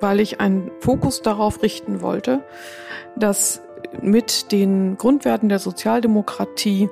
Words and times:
weil 0.00 0.20
ich 0.20 0.40
einen 0.40 0.70
Fokus 0.80 1.22
darauf 1.22 1.62
richten 1.62 2.00
wollte, 2.00 2.42
dass 3.16 3.62
mit 4.02 4.52
den 4.52 4.96
Grundwerten 4.96 5.48
der 5.48 5.58
Sozialdemokratie 5.58 6.88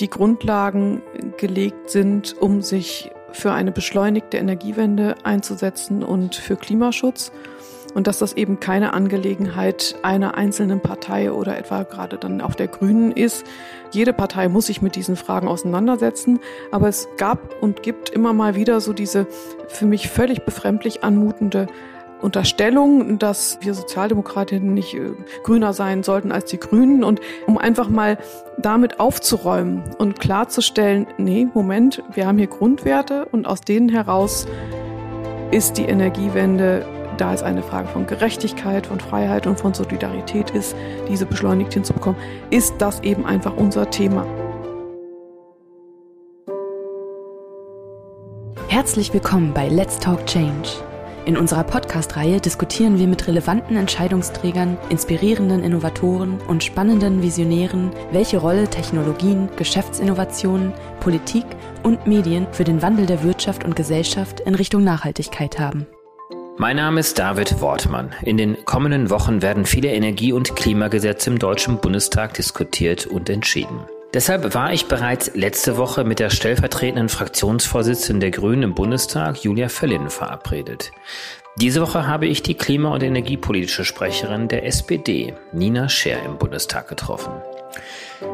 die 0.00 0.10
Grundlagen 0.10 1.02
gelegt 1.36 1.90
sind, 1.90 2.36
um 2.40 2.62
sich 2.62 3.10
für 3.32 3.52
eine 3.52 3.72
beschleunigte 3.72 4.36
Energiewende 4.36 5.16
einzusetzen 5.24 6.02
und 6.02 6.34
für 6.34 6.56
Klimaschutz 6.56 7.32
und 7.94 8.06
dass 8.06 8.18
das 8.18 8.34
eben 8.34 8.60
keine 8.60 8.94
Angelegenheit 8.94 9.96
einer 10.02 10.34
einzelnen 10.36 10.80
Partei 10.80 11.32
oder 11.32 11.58
etwa 11.58 11.82
gerade 11.82 12.16
dann 12.16 12.40
auch 12.40 12.54
der 12.54 12.68
Grünen 12.68 13.12
ist. 13.12 13.44
Jede 13.90 14.12
Partei 14.12 14.48
muss 14.48 14.66
sich 14.66 14.80
mit 14.80 14.96
diesen 14.96 15.16
Fragen 15.16 15.48
auseinandersetzen, 15.48 16.40
aber 16.70 16.88
es 16.88 17.08
gab 17.18 17.62
und 17.62 17.82
gibt 17.82 18.08
immer 18.08 18.32
mal 18.32 18.54
wieder 18.54 18.80
so 18.80 18.92
diese 18.92 19.26
für 19.68 19.86
mich 19.86 20.08
völlig 20.08 20.44
befremdlich 20.44 21.04
anmutende 21.04 21.66
Unterstellung, 22.22 23.18
dass 23.18 23.58
wir 23.60 23.74
Sozialdemokratinnen 23.74 24.72
nicht 24.72 24.94
äh, 24.94 25.12
grüner 25.42 25.72
sein 25.72 26.02
sollten 26.02 26.32
als 26.32 26.50
die 26.50 26.58
Grünen 26.58 27.04
und 27.04 27.20
um 27.46 27.58
einfach 27.58 27.88
mal 27.88 28.18
damit 28.58 29.00
aufzuräumen 29.00 29.82
und 29.98 30.20
klarzustellen, 30.20 31.06
nee, 31.18 31.48
Moment, 31.52 32.02
wir 32.12 32.26
haben 32.26 32.38
hier 32.38 32.46
Grundwerte 32.46 33.26
und 33.26 33.46
aus 33.46 33.60
denen 33.60 33.88
heraus 33.88 34.46
ist 35.50 35.76
die 35.78 35.84
Energiewende 35.84 36.86
da 37.18 37.34
es 37.34 37.42
eine 37.42 37.62
Frage 37.62 37.88
von 37.88 38.06
Gerechtigkeit, 38.06 38.86
von 38.86 38.98
Freiheit 38.98 39.46
und 39.46 39.60
von 39.60 39.74
Solidarität 39.74 40.50
ist, 40.50 40.74
diese 41.08 41.26
beschleunigt 41.26 41.74
hinzubekommen, 41.74 42.20
ist 42.50 42.74
das 42.78 43.00
eben 43.00 43.26
einfach 43.26 43.56
unser 43.56 43.90
Thema. 43.90 44.26
Herzlich 48.68 49.12
willkommen 49.12 49.52
bei 49.52 49.68
Let's 49.68 49.98
Talk 49.98 50.26
Change. 50.26 50.82
In 51.24 51.36
unserer 51.36 51.62
Podcast-Reihe 51.62 52.40
diskutieren 52.40 52.98
wir 52.98 53.06
mit 53.06 53.28
relevanten 53.28 53.76
Entscheidungsträgern, 53.76 54.76
inspirierenden 54.88 55.62
Innovatoren 55.62 56.40
und 56.48 56.64
spannenden 56.64 57.22
Visionären, 57.22 57.92
welche 58.10 58.38
Rolle 58.38 58.68
Technologien, 58.68 59.48
Geschäftsinnovationen, 59.56 60.72
Politik 60.98 61.44
und 61.84 62.08
Medien 62.08 62.48
für 62.50 62.64
den 62.64 62.82
Wandel 62.82 63.06
der 63.06 63.22
Wirtschaft 63.22 63.64
und 63.64 63.76
Gesellschaft 63.76 64.40
in 64.40 64.56
Richtung 64.56 64.82
Nachhaltigkeit 64.82 65.60
haben. 65.60 65.86
Mein 66.58 66.76
Name 66.76 66.98
ist 66.98 67.18
David 67.18 67.60
Wortmann. 67.60 68.12
In 68.22 68.36
den 68.36 68.64
kommenden 68.64 69.08
Wochen 69.08 69.42
werden 69.42 69.64
viele 69.64 69.92
Energie- 69.92 70.32
und 70.32 70.56
Klimagesetze 70.56 71.30
im 71.30 71.38
Deutschen 71.38 71.78
Bundestag 71.78 72.34
diskutiert 72.34 73.06
und 73.06 73.30
entschieden. 73.30 73.78
Deshalb 74.14 74.54
war 74.54 74.74
ich 74.74 74.86
bereits 74.86 75.34
letzte 75.34 75.78
Woche 75.78 76.04
mit 76.04 76.18
der 76.18 76.28
stellvertretenden 76.28 77.08
Fraktionsvorsitzenden 77.08 78.20
der 78.20 78.30
Grünen 78.30 78.62
im 78.62 78.74
Bundestag, 78.74 79.42
Julia 79.42 79.70
Völlin, 79.70 80.10
verabredet. 80.10 80.90
Diese 81.56 81.80
Woche 81.80 82.06
habe 82.06 82.26
ich 82.26 82.42
die 82.42 82.54
klima- 82.54 82.92
und 82.92 83.02
energiepolitische 83.02 83.86
Sprecherin 83.86 84.48
der 84.48 84.66
SPD, 84.66 85.34
Nina 85.52 85.88
Scher, 85.88 86.22
im 86.24 86.36
Bundestag 86.36 86.88
getroffen. 86.88 87.32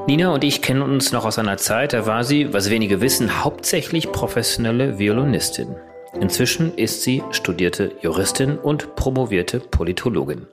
Nina 0.09 0.33
und 0.33 0.43
ich 0.43 0.62
kennen 0.62 0.83
uns 0.83 1.12
noch 1.12 1.25
aus 1.25 1.39
einer 1.39 1.59
Zeit, 1.59 1.93
da 1.93 2.06
war 2.06 2.25
sie, 2.25 2.53
was 2.53 2.71
wenige 2.71 3.01
wissen, 3.01 3.45
hauptsächlich 3.45 4.11
professionelle 4.11 4.99
Violinistin. 4.99 5.77
Inzwischen 6.21 6.75
ist 6.75 7.03
sie 7.03 7.23
studierte 7.31 7.93
Juristin 8.01 8.59
und 8.59 8.97
promovierte 8.97 9.61
Politologin. 9.61 10.49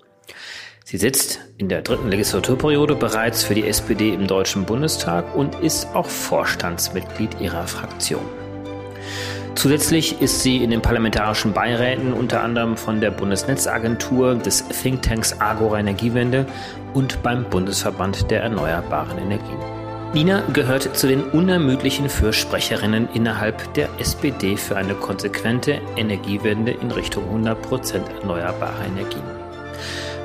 Sie 0.87 0.97
sitzt 0.97 1.39
in 1.57 1.67
der 1.67 1.81
dritten 1.81 2.09
Legislaturperiode 2.09 2.93
bereits 2.93 3.41
für 3.41 3.55
die 3.55 3.67
SPD 3.67 4.13
im 4.13 4.27
Deutschen 4.27 4.65
Bundestag 4.65 5.35
und 5.35 5.55
ist 5.61 5.87
auch 5.95 6.05
Vorstandsmitglied 6.05 7.41
ihrer 7.41 7.65
Fraktion. 7.65 8.21
Zusätzlich 9.55 10.21
ist 10.21 10.43
sie 10.43 10.63
in 10.63 10.69
den 10.69 10.83
parlamentarischen 10.83 11.53
Beiräten 11.53 12.13
unter 12.13 12.43
anderem 12.43 12.77
von 12.77 13.01
der 13.01 13.09
Bundesnetzagentur, 13.09 14.35
des 14.35 14.63
Thinktanks 14.67 15.41
Agora 15.41 15.79
Energiewende 15.79 16.45
und 16.93 17.23
beim 17.23 17.49
Bundesverband 17.49 18.29
der 18.29 18.43
erneuerbaren 18.43 19.17
Energien. 19.17 19.57
Nina 20.13 20.43
gehört 20.53 20.95
zu 20.95 21.07
den 21.07 21.23
unermüdlichen 21.23 22.09
Fürsprecherinnen 22.09 23.09
innerhalb 23.15 23.73
der 23.73 23.89
SPD 23.97 24.55
für 24.55 24.77
eine 24.77 24.93
konsequente 24.93 25.81
Energiewende 25.95 26.73
in 26.73 26.91
Richtung 26.91 27.23
100% 27.43 28.19
erneuerbare 28.21 28.85
Energien. 28.85 29.23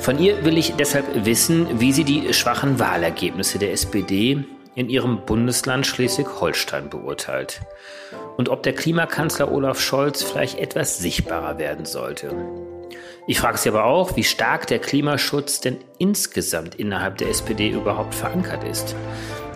Von 0.01 0.19
ihr 0.19 0.47
will 0.47 0.57
ich 0.57 0.77
deshalb 0.77 1.27
wissen, 1.27 1.79
wie 1.79 1.93
sie 1.93 2.05
die 2.05 2.33
schwachen 2.33 2.79
Wahlergebnisse 2.79 3.59
der 3.59 3.73
SPD 3.73 4.45
in 4.75 4.89
ihrem 4.89 5.27
Bundesland 5.27 5.87
Schleswig-Holstein 5.87 6.89
beurteilt 6.89 7.61
und 8.39 8.49
ob 8.49 8.63
der 8.63 8.75
Klimakanzler 8.75 9.53
Olaf 9.53 9.79
Scholz 9.79 10.23
vielleicht 10.23 10.59
etwas 10.59 10.97
sichtbarer 10.97 11.59
werden 11.59 11.85
sollte. 11.85 12.35
Ich 13.27 13.41
frage 13.41 13.59
sie 13.59 13.69
aber 13.69 13.85
auch, 13.85 14.17
wie 14.17 14.25
stark 14.25 14.67
der 14.69 14.79
Klimaschutz 14.79 15.61
denn 15.61 15.77
insgesamt 15.99 16.77
innerhalb 16.77 17.19
der 17.19 17.29
SPD 17.29 17.69
überhaupt 17.69 18.15
verankert 18.15 18.65
ist 18.65 18.97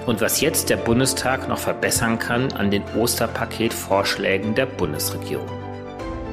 und 0.04 0.20
was 0.20 0.42
jetzt 0.42 0.68
der 0.68 0.76
Bundestag 0.76 1.48
noch 1.48 1.58
verbessern 1.58 2.18
kann 2.18 2.52
an 2.52 2.70
den 2.70 2.82
Osterpaketvorschlägen 2.94 4.54
der 4.54 4.66
Bundesregierung. 4.66 5.48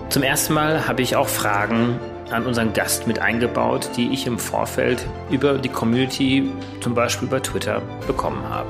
Zum 0.10 0.24
ersten 0.24 0.54
Mal 0.54 0.86
habe 0.90 1.02
ich 1.02 1.16
auch 1.16 1.30
Fragen 1.30 1.98
an 2.32 2.46
unseren 2.46 2.74
Gast 2.74 3.08
mit 3.08 3.20
eingebaut, 3.20 3.90
die 3.96 4.10
ich 4.10 4.28
im 4.28 4.40
Vorfeld 4.40 5.06
über 5.30 5.58
die 5.58 5.70
Community, 5.70 6.50
zum 6.82 6.94
Beispiel 6.94 7.28
bei 7.28 7.40
Twitter, 7.40 7.82
bekommen 8.08 8.44
habe. 8.50 8.70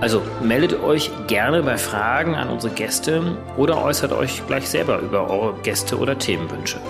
Also 0.00 0.22
meldet 0.42 0.82
euch 0.82 1.10
gerne 1.26 1.62
bei 1.62 1.76
Fragen 1.76 2.34
an 2.34 2.48
unsere 2.48 2.72
Gäste 2.72 3.36
oder 3.56 3.82
äußert 3.82 4.12
euch 4.12 4.46
gleich 4.46 4.68
selber 4.68 4.98
über 5.00 5.28
eure 5.28 5.54
Gäste 5.62 5.98
oder 5.98 6.18
Themenwünsche. 6.18 6.80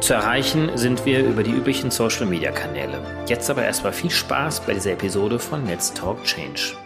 Zu 0.00 0.14
erreichen 0.14 0.70
sind 0.74 1.04
wir 1.06 1.24
über 1.24 1.42
die 1.42 1.52
üblichen 1.52 1.90
Social 1.90 2.26
Media 2.26 2.52
Kanäle. 2.52 3.00
Jetzt 3.26 3.50
aber 3.50 3.64
erstmal 3.64 3.92
viel 3.92 4.10
Spaß 4.10 4.60
bei 4.60 4.74
dieser 4.74 4.92
Episode 4.92 5.38
von 5.38 5.66
Let's 5.66 5.92
Talk 5.94 6.22
Change. 6.24 6.83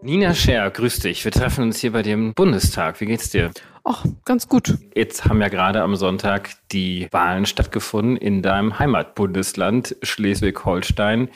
Nina 0.00 0.32
Scher, 0.32 0.70
grüß 0.70 1.00
dich. 1.00 1.24
Wir 1.24 1.32
treffen 1.32 1.64
uns 1.64 1.80
hier 1.80 1.90
bei 1.90 2.02
dem 2.02 2.32
Bundestag. 2.32 3.00
Wie 3.00 3.06
geht's 3.06 3.30
dir? 3.30 3.50
Ach, 3.82 4.04
ganz 4.24 4.48
gut. 4.48 4.78
Jetzt 4.94 5.24
haben 5.24 5.40
ja 5.40 5.48
gerade 5.48 5.82
am 5.82 5.96
Sonntag 5.96 6.50
die 6.70 7.08
Wahlen 7.10 7.46
stattgefunden 7.46 8.16
in 8.16 8.40
deinem 8.40 8.78
Heimatbundesland 8.78 9.96
Schleswig-Holstein. 10.02 11.30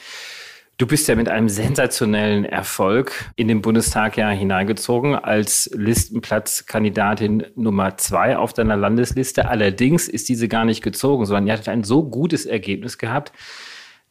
Du 0.77 0.87
bist 0.87 1.09
ja 1.09 1.15
mit 1.15 1.27
einem 1.27 1.49
sensationellen 1.49 2.45
Erfolg 2.45 3.31
in 3.35 3.49
den 3.49 3.61
Bundestag 3.61 4.15
ja 4.15 4.29
hineingezogen 4.29 5.15
als 5.15 5.69
Listenplatzkandidatin 5.73 7.43
Nummer 7.55 7.97
zwei 7.97 8.37
auf 8.37 8.53
deiner 8.53 8.77
Landesliste. 8.77 9.49
Allerdings 9.49 10.07
ist 10.07 10.29
diese 10.29 10.47
gar 10.47 10.63
nicht 10.63 10.81
gezogen, 10.81 11.25
sondern 11.25 11.47
ihr 11.47 11.53
hattet 11.53 11.67
ein 11.67 11.83
so 11.83 12.03
gutes 12.03 12.45
Ergebnis 12.45 12.97
gehabt, 12.97 13.33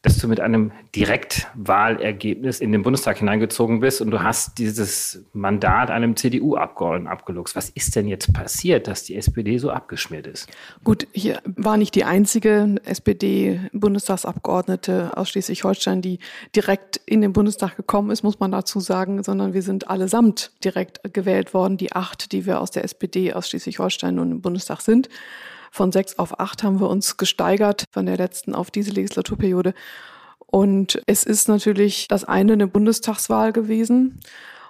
dass 0.02 0.18
du 0.18 0.26
mit 0.26 0.40
einem 0.40 0.72
Direktwahlergebnis 0.96 2.58
in 2.60 2.72
den 2.72 2.82
Bundestag 2.82 3.18
hineingezogen 3.18 3.78
bist 3.78 4.00
und 4.00 4.10
du 4.10 4.20
hast 4.22 4.58
dieses 4.58 5.22
Mandat 5.32 5.90
einem 5.90 6.16
CDU-Abgeordneten 6.16 7.06
abgeluchst. 7.06 7.54
Was 7.54 7.70
ist 7.70 7.94
denn 7.94 8.08
jetzt 8.08 8.32
passiert, 8.32 8.88
dass 8.88 9.04
die 9.04 9.14
SPD 9.14 9.58
so 9.58 9.70
abgeschmiert 9.70 10.26
ist? 10.26 10.48
Gut, 10.82 11.06
hier 11.12 11.40
war 11.44 11.76
nicht 11.76 11.94
die 11.94 12.02
einzige 12.02 12.80
SPD-Bundestagsabgeordnete 12.84 15.16
aus 15.16 15.30
Schleswig-Holstein, 15.30 16.02
die 16.02 16.18
direkt 16.56 17.00
in 17.06 17.20
den 17.20 17.32
Bundestag 17.32 17.76
gekommen 17.76 18.10
ist, 18.10 18.24
muss 18.24 18.40
man 18.40 18.50
dazu 18.50 18.80
sagen, 18.80 19.22
sondern 19.22 19.54
wir 19.54 19.62
sind 19.62 19.88
allesamt 19.88 20.50
direkt 20.64 21.14
gewählt 21.14 21.54
worden, 21.54 21.76
die 21.76 21.92
acht, 21.92 22.32
die 22.32 22.44
wir 22.44 22.60
aus 22.60 22.72
der 22.72 22.82
SPD 22.82 23.32
aus 23.32 23.48
Schleswig-Holstein 23.48 24.16
nun 24.16 24.32
im 24.32 24.40
Bundestag 24.40 24.80
sind. 24.80 25.08
Von 25.74 25.90
sechs 25.90 26.18
auf 26.18 26.38
acht 26.38 26.62
haben 26.62 26.80
wir 26.80 26.90
uns 26.90 27.16
gesteigert 27.16 27.86
von 27.90 28.04
der 28.04 28.18
letzten 28.18 28.54
auf 28.54 28.70
diese 28.70 28.90
Legislaturperiode. 28.90 29.72
Und 30.38 31.00
es 31.06 31.24
ist 31.24 31.48
natürlich 31.48 32.08
das 32.08 32.24
eine 32.24 32.52
eine 32.52 32.66
Bundestagswahl 32.66 33.54
gewesen. 33.54 34.20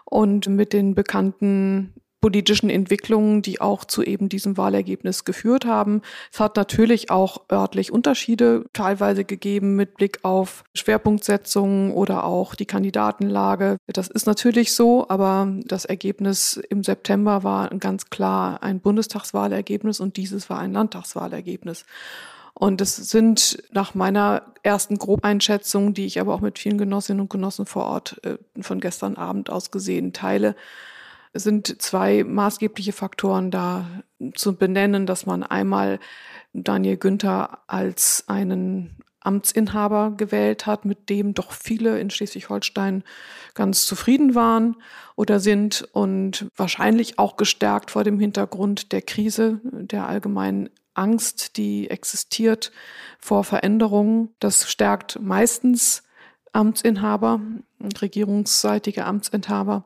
Und 0.04 0.46
mit 0.46 0.72
den 0.72 0.94
bekannten 0.94 1.92
politischen 2.22 2.70
Entwicklungen, 2.70 3.42
die 3.42 3.60
auch 3.60 3.84
zu 3.84 4.02
eben 4.02 4.28
diesem 4.28 4.56
Wahlergebnis 4.56 5.24
geführt 5.24 5.66
haben. 5.66 6.00
Es 6.32 6.40
hat 6.40 6.56
natürlich 6.56 7.10
auch 7.10 7.42
örtlich 7.50 7.92
Unterschiede 7.92 8.64
teilweise 8.72 9.24
gegeben 9.24 9.74
mit 9.74 9.96
Blick 9.96 10.20
auf 10.22 10.64
Schwerpunktsetzungen 10.74 11.90
oder 11.92 12.24
auch 12.24 12.54
die 12.54 12.64
Kandidatenlage. 12.64 13.76
Das 13.88 14.08
ist 14.08 14.26
natürlich 14.26 14.72
so, 14.72 15.06
aber 15.08 15.52
das 15.64 15.84
Ergebnis 15.84 16.62
im 16.70 16.84
September 16.84 17.42
war 17.42 17.68
ganz 17.70 18.08
klar 18.08 18.62
ein 18.62 18.80
Bundestagswahlergebnis 18.80 19.98
und 19.98 20.16
dieses 20.16 20.48
war 20.48 20.60
ein 20.60 20.72
Landtagswahlergebnis. 20.72 21.84
Und 22.54 22.80
es 22.80 22.96
sind 22.96 23.62
nach 23.72 23.94
meiner 23.94 24.42
ersten 24.62 24.96
Grobeinschätzung, 24.96 25.94
die 25.94 26.06
ich 26.06 26.20
aber 26.20 26.34
auch 26.34 26.40
mit 26.40 26.60
vielen 26.60 26.78
Genossinnen 26.78 27.22
und 27.22 27.30
Genossen 27.30 27.66
vor 27.66 27.86
Ort 27.86 28.20
äh, 28.24 28.36
von 28.60 28.78
gestern 28.78 29.16
Abend 29.16 29.50
aus 29.50 29.72
gesehen 29.72 30.12
teile, 30.12 30.54
sind 31.34 31.80
zwei 31.80 32.24
maßgebliche 32.24 32.92
Faktoren 32.92 33.50
da 33.50 33.86
zu 34.34 34.56
benennen, 34.56 35.06
dass 35.06 35.26
man 35.26 35.42
einmal 35.42 35.98
Daniel 36.52 36.96
Günther 36.96 37.58
als 37.66 38.24
einen 38.28 38.96
Amtsinhaber 39.20 40.14
gewählt 40.16 40.66
hat, 40.66 40.84
mit 40.84 41.08
dem 41.08 41.34
doch 41.34 41.52
viele 41.52 41.98
in 42.00 42.10
Schleswig-Holstein 42.10 43.04
ganz 43.54 43.86
zufrieden 43.86 44.34
waren 44.34 44.76
oder 45.14 45.40
sind 45.40 45.88
und 45.92 46.48
wahrscheinlich 46.56 47.18
auch 47.18 47.36
gestärkt 47.36 47.92
vor 47.92 48.04
dem 48.04 48.18
Hintergrund 48.18 48.92
der 48.92 49.02
Krise, 49.02 49.60
der 49.64 50.08
allgemeinen 50.08 50.70
Angst, 50.94 51.56
die 51.56 51.88
existiert 51.88 52.72
vor 53.18 53.44
Veränderungen. 53.44 54.30
Das 54.40 54.70
stärkt 54.70 55.20
meistens 55.20 56.02
Amtsinhaber 56.52 57.40
regierungsseitige 58.00 59.04
Amtsinhaber. 59.04 59.84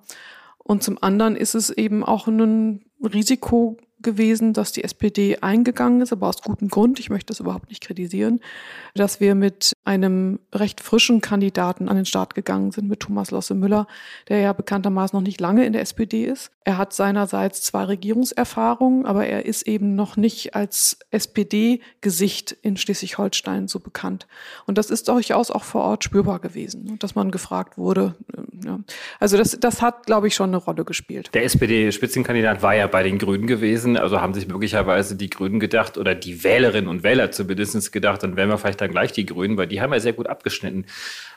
Und 0.66 0.82
zum 0.82 1.00
anderen 1.00 1.36
ist 1.36 1.54
es 1.54 1.70
eben 1.70 2.02
auch 2.02 2.26
ein 2.26 2.84
Risiko 3.00 3.76
gewesen, 4.00 4.52
dass 4.52 4.72
die 4.72 4.82
SPD 4.82 5.38
eingegangen 5.38 6.00
ist, 6.00 6.12
aber 6.12 6.28
aus 6.28 6.42
gutem 6.42 6.68
Grund, 6.68 6.98
ich 6.98 7.08
möchte 7.08 7.26
das 7.26 7.38
überhaupt 7.38 7.68
nicht 7.68 7.82
kritisieren, 7.82 8.40
dass 8.94 9.20
wir 9.20 9.36
mit 9.36 9.75
einem 9.86 10.40
recht 10.54 10.80
frischen 10.80 11.20
Kandidaten 11.20 11.88
an 11.88 11.96
den 11.96 12.06
Start 12.06 12.34
gegangen 12.34 12.70
sind, 12.70 12.88
mit 12.88 13.00
Thomas 13.00 13.30
Losse 13.30 13.54
Müller, 13.54 13.86
der 14.28 14.40
ja 14.40 14.52
bekanntermaßen 14.52 15.16
noch 15.16 15.24
nicht 15.24 15.40
lange 15.40 15.66
in 15.66 15.72
der 15.72 15.82
SPD 15.82 16.24
ist. 16.24 16.50
Er 16.64 16.78
hat 16.78 16.92
seinerseits 16.92 17.62
zwar 17.62 17.88
Regierungserfahrungen, 17.88 19.06
aber 19.06 19.26
er 19.26 19.44
ist 19.44 19.66
eben 19.68 19.94
noch 19.94 20.16
nicht 20.16 20.54
als 20.54 20.98
SPD-Gesicht 21.10 22.56
in 22.62 22.76
Schleswig-Holstein 22.76 23.68
so 23.68 23.80
bekannt. 23.80 24.26
Und 24.66 24.78
das 24.78 24.90
ist 24.90 25.08
durchaus 25.08 25.50
auch 25.50 25.64
vor 25.64 25.82
Ort 25.82 26.04
spürbar 26.04 26.40
gewesen, 26.40 26.98
dass 26.98 27.14
man 27.14 27.30
gefragt 27.30 27.78
wurde. 27.78 28.14
Ja. 28.64 28.80
Also 29.20 29.36
das, 29.36 29.58
das 29.60 29.82
hat, 29.82 30.06
glaube 30.06 30.28
ich, 30.28 30.34
schon 30.34 30.50
eine 30.50 30.56
Rolle 30.56 30.84
gespielt. 30.84 31.30
Der 31.34 31.44
SPD-Spitzenkandidat 31.44 32.62
war 32.62 32.74
ja 32.74 32.86
bei 32.86 33.02
den 33.02 33.18
Grünen 33.18 33.46
gewesen 33.46 33.96
also 34.06 34.20
haben 34.20 34.34
sich 34.34 34.48
möglicherweise 34.48 35.16
die 35.16 35.30
Grünen 35.30 35.60
gedacht 35.60 35.98
oder 35.98 36.14
die 36.14 36.44
Wählerinnen 36.44 36.88
und 36.88 37.02
Wähler 37.02 37.32
zumindest 37.32 37.92
gedacht, 37.92 38.22
dann 38.22 38.36
wären 38.36 38.48
wir 38.48 38.58
vielleicht 38.58 38.80
dann 38.80 38.90
gleich 38.90 39.12
die 39.12 39.26
Grünen, 39.26 39.56
weil 39.56 39.66
die 39.66 39.75
haben 39.80 39.92
ja 39.92 40.00
sehr 40.00 40.12
gut 40.12 40.28
abgeschnitten. 40.28 40.86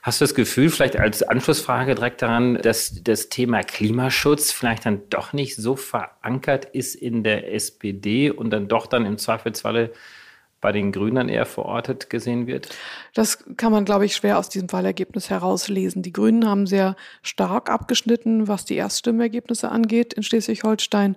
Hast 0.01 0.21
du 0.21 0.23
das 0.23 0.35
Gefühl, 0.35 0.69
vielleicht 0.69 0.97
als 0.97 1.23
Anschlussfrage 1.23 1.95
direkt 1.95 2.21
daran, 2.21 2.55
dass 2.55 3.03
das 3.03 3.29
Thema 3.29 3.63
Klimaschutz 3.63 4.51
vielleicht 4.51 4.85
dann 4.85 5.09
doch 5.09 5.33
nicht 5.33 5.55
so 5.55 5.75
verankert 5.75 6.65
ist 6.65 6.95
in 6.95 7.23
der 7.23 7.53
SPD 7.53 8.31
und 8.31 8.49
dann 8.51 8.67
doch 8.67 8.87
dann 8.87 9.05
im 9.05 9.17
Zweifelsfalle 9.17 9.91
bei 10.61 10.71
den 10.71 10.91
Grünen 10.91 11.29
eher 11.29 11.45
verortet 11.45 12.09
gesehen 12.09 12.47
wird? 12.47 12.69
Das 13.13 13.45
kann 13.57 13.71
man, 13.71 13.85
glaube 13.85 14.05
ich, 14.05 14.15
schwer 14.15 14.37
aus 14.37 14.49
diesem 14.49 14.71
Wahlergebnis 14.71 15.29
herauslesen. 15.29 16.01
Die 16.01 16.13
Grünen 16.13 16.47
haben 16.47 16.67
sehr 16.67 16.95
stark 17.21 17.69
abgeschnitten, 17.69 18.47
was 18.47 18.65
die 18.65 18.75
Erststimmergebnisse 18.75 19.69
angeht 19.69 20.13
in 20.13 20.23
Schleswig-Holstein. 20.23 21.15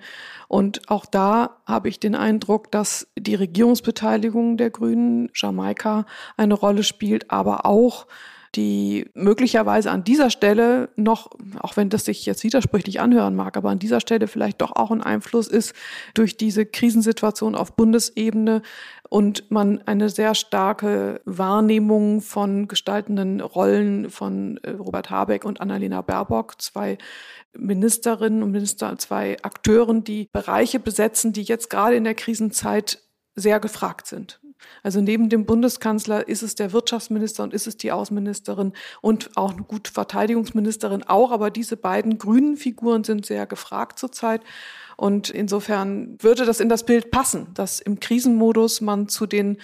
Und 0.49 0.89
auch 0.91 1.07
da 1.07 1.59
habe 1.67 1.89
ich 1.89 1.99
den 1.99 2.15
Eindruck, 2.15 2.71
dass 2.71 3.09
die 3.19 3.35
Regierungsbeteiligung 3.35 4.57
der 4.57 4.71
Grünen, 4.71 5.31
Jamaika, 5.35 6.07
eine 6.37 6.55
Rolle 6.55 6.83
spielt, 6.83 7.31
aber 7.31 7.67
auch 7.67 8.07
die 8.55 9.11
möglicherweise 9.15 9.91
an 9.91 10.05
dieser 10.05 10.29
Stelle 10.31 10.91
noch, 10.97 11.31
auch 11.59 11.77
wenn 11.77 11.89
das 11.89 12.05
sich 12.05 12.27
jetzt 12.27 12.45
widersprüchlich 12.45 13.01
anhören 13.01 13.35
mag, 13.35 13.57
aber 13.57 13.71
an 13.71 13.79
dieser 13.79 14.01
Stelle 14.01 14.27
vielleicht 14.27 14.61
doch 14.61 14.77
auch 14.77 14.91
ein 14.91 15.03
Einfluss 15.03 15.49
ist 15.49 15.75
durch 16.15 16.37
diese 16.37 16.67
Krisensituation 16.67 17.55
auf 17.55 17.75
Bundesebene 17.77 18.63
und 19.09 19.51
man 19.51 19.83
eine 19.87 20.11
sehr 20.11 20.35
starke 20.35 21.21
Wahrnehmung 21.25 22.21
von 22.21 22.69
gestaltenden 22.69 23.41
Rollen 23.41 24.11
von 24.11 24.59
äh, 24.59 24.71
Robert 24.71 25.11
Habeck 25.11 25.45
und 25.45 25.61
Annalena 25.61 26.03
Baerbock, 26.03 26.61
zwei 26.61 26.99
Ministerinnen 27.55 28.43
und 28.43 28.51
Minister, 28.51 28.97
zwei 28.99 29.37
Akteuren, 29.43 30.05
die 30.05 30.29
Bereiche 30.33 30.79
besetzen, 30.79 31.33
die 31.33 31.43
jetzt 31.43 31.71
gerade 31.71 31.97
in 31.97 32.05
der 32.05 32.15
Krisenzeit 32.15 33.03
sehr 33.35 33.61
gefragt 33.61 34.07
sind. 34.07 34.41
Also 34.83 35.01
neben 35.01 35.29
dem 35.29 35.47
Bundeskanzler 35.47 36.27
ist 36.29 36.43
es 36.43 36.55
der 36.55 36.73
Wirtschaftsminister 36.73 37.43
und 37.43 37.55
ist 37.55 37.67
es 37.67 37.77
die 37.77 37.93
Außenministerin 37.93 38.73
und 39.01 39.37
auch 39.37 39.53
eine 39.53 39.63
gute 39.63 39.93
Verteidigungsministerin 39.93 41.05
auch. 41.05 41.31
Aber 41.31 41.51
diese 41.51 41.77
beiden 41.77 42.19
grünen 42.19 42.57
Figuren 42.57 43.05
sind 43.05 43.27
sehr 43.27 43.47
gefragt 43.47 43.99
zurzeit. 43.99 44.43
Und 44.97 45.31
insofern 45.31 46.17
würde 46.21 46.45
das 46.45 46.61
in 46.61 46.69
das 46.69 46.85
Bild 46.85 47.11
passen, 47.11 47.49
dass 47.55 47.81
im 47.81 48.01
Krisenmodus 48.01 48.81
man 48.81 49.09
zu 49.09 49.27
den 49.27 49.59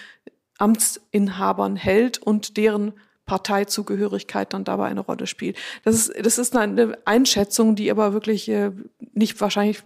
Amtsinhabern 0.58 1.76
hält 1.76 2.18
und 2.18 2.56
deren 2.56 2.92
Parteizugehörigkeit 3.26 4.52
dann 4.52 4.64
dabei 4.64 4.86
eine 4.86 5.00
Rolle 5.00 5.26
spielt. 5.26 5.56
Das 5.84 5.94
ist, 5.94 6.12
das 6.20 6.38
ist 6.38 6.56
eine 6.56 6.98
Einschätzung, 7.04 7.76
die 7.76 7.90
aber 7.90 8.12
wirklich 8.12 8.48
äh, 8.48 8.72
nicht 9.12 9.40
wahrscheinlich 9.40 9.82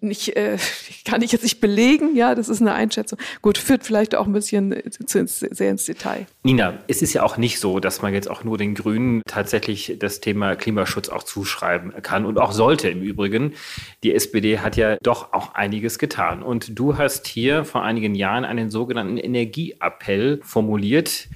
nicht, 0.00 0.36
äh, 0.36 0.58
kann 1.04 1.22
ich 1.22 1.32
jetzt 1.32 1.42
nicht 1.42 1.60
belegen, 1.60 2.14
ja, 2.14 2.34
das 2.34 2.48
ist 2.48 2.60
eine 2.60 2.72
Einschätzung. 2.72 3.18
Gut, 3.42 3.58
führt 3.58 3.84
vielleicht 3.84 4.14
auch 4.14 4.26
ein 4.26 4.32
bisschen 4.32 4.74
zu, 5.06 5.26
sehr 5.26 5.70
ins 5.70 5.84
Detail. 5.84 6.26
Nina, 6.42 6.78
es 6.88 7.02
ist 7.02 7.12
ja 7.12 7.22
auch 7.22 7.36
nicht 7.36 7.60
so, 7.60 7.80
dass 7.80 8.02
man 8.02 8.14
jetzt 8.14 8.30
auch 8.30 8.44
nur 8.44 8.58
den 8.58 8.74
Grünen 8.74 9.22
tatsächlich 9.26 9.96
das 9.98 10.20
Thema 10.20 10.56
Klimaschutz 10.56 11.08
auch 11.08 11.22
zuschreiben 11.22 11.92
kann 12.02 12.24
und 12.24 12.38
auch 12.38 12.52
sollte 12.52 12.88
im 12.88 13.02
Übrigen. 13.02 13.54
Die 14.02 14.14
SPD 14.14 14.58
hat 14.58 14.76
ja 14.76 14.96
doch 15.02 15.32
auch 15.32 15.54
einiges 15.54 15.98
getan. 15.98 16.42
Und 16.42 16.78
du 16.78 16.98
hast 16.98 17.26
hier 17.26 17.64
vor 17.64 17.82
einigen 17.82 18.14
Jahren 18.14 18.44
einen 18.44 18.70
sogenannten 18.70 19.16
Energieappell 19.16 20.40
formuliert. 20.42 21.28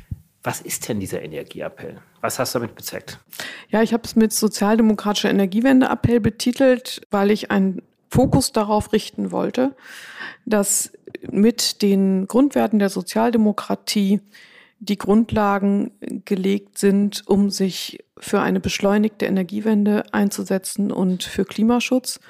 Was 0.42 0.60
ist 0.60 0.88
denn 0.88 1.00
dieser 1.00 1.22
Energieappell? 1.22 1.96
Was 2.20 2.38
hast 2.38 2.54
du 2.54 2.58
damit 2.58 2.74
bezweckt? 2.74 3.18
Ja, 3.70 3.82
ich 3.82 3.92
habe 3.92 4.02
es 4.04 4.14
mit 4.14 4.32
sozialdemokratischer 4.32 5.30
Energiewendeappell 5.30 6.20
betitelt, 6.20 7.02
weil 7.10 7.30
ich 7.30 7.50
ein 7.50 7.80
Fokus 8.14 8.52
darauf 8.52 8.92
richten 8.92 9.32
wollte, 9.32 9.74
dass 10.46 10.92
mit 11.28 11.82
den 11.82 12.28
Grundwerten 12.28 12.78
der 12.78 12.88
Sozialdemokratie 12.88 14.20
die 14.78 14.98
Grundlagen 14.98 15.90
gelegt 16.24 16.78
sind, 16.78 17.24
um 17.26 17.50
sich 17.50 18.04
für 18.16 18.40
eine 18.40 18.60
beschleunigte 18.60 19.26
Energiewende 19.26 20.04
einzusetzen 20.12 20.92
und 20.92 21.24
für 21.24 21.44
Klimaschutz. 21.44 22.20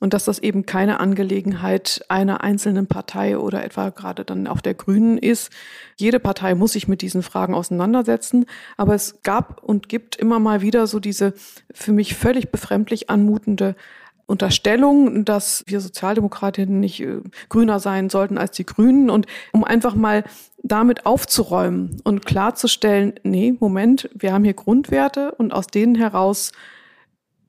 Und 0.00 0.12
dass 0.12 0.24
das 0.24 0.40
eben 0.40 0.66
keine 0.66 1.00
Angelegenheit 1.00 2.04
einer 2.08 2.42
einzelnen 2.42 2.86
Partei 2.86 3.38
oder 3.38 3.64
etwa 3.64 3.88
gerade 3.88 4.24
dann 4.26 4.46
auch 4.48 4.60
der 4.60 4.74
Grünen 4.74 5.16
ist. 5.16 5.50
Jede 5.96 6.18
Partei 6.18 6.56
muss 6.56 6.72
sich 6.72 6.88
mit 6.88 7.00
diesen 7.02 7.22
Fragen 7.22 7.54
auseinandersetzen. 7.54 8.44
Aber 8.76 8.94
es 8.94 9.22
gab 9.22 9.62
und 9.62 9.88
gibt 9.88 10.16
immer 10.16 10.40
mal 10.40 10.60
wieder 10.60 10.88
so 10.88 10.98
diese 10.98 11.32
für 11.72 11.92
mich 11.92 12.16
völlig 12.16 12.50
befremdlich 12.50 13.08
anmutende 13.08 13.76
Unterstellung, 14.26 15.24
dass 15.24 15.64
wir 15.66 15.80
Sozialdemokratinnen 15.80 16.80
nicht 16.80 17.00
äh, 17.00 17.20
grüner 17.48 17.80
sein 17.80 18.10
sollten 18.10 18.38
als 18.38 18.56
die 18.56 18.66
Grünen. 18.66 19.10
Und 19.10 19.26
um 19.52 19.64
einfach 19.64 19.94
mal 19.94 20.24
damit 20.62 21.06
aufzuräumen 21.06 22.00
und 22.04 22.24
klarzustellen, 22.24 23.14
nee, 23.24 23.54
Moment, 23.58 24.08
wir 24.14 24.32
haben 24.32 24.44
hier 24.44 24.54
Grundwerte 24.54 25.32
und 25.32 25.52
aus 25.52 25.66
denen 25.66 25.94
heraus 25.94 26.52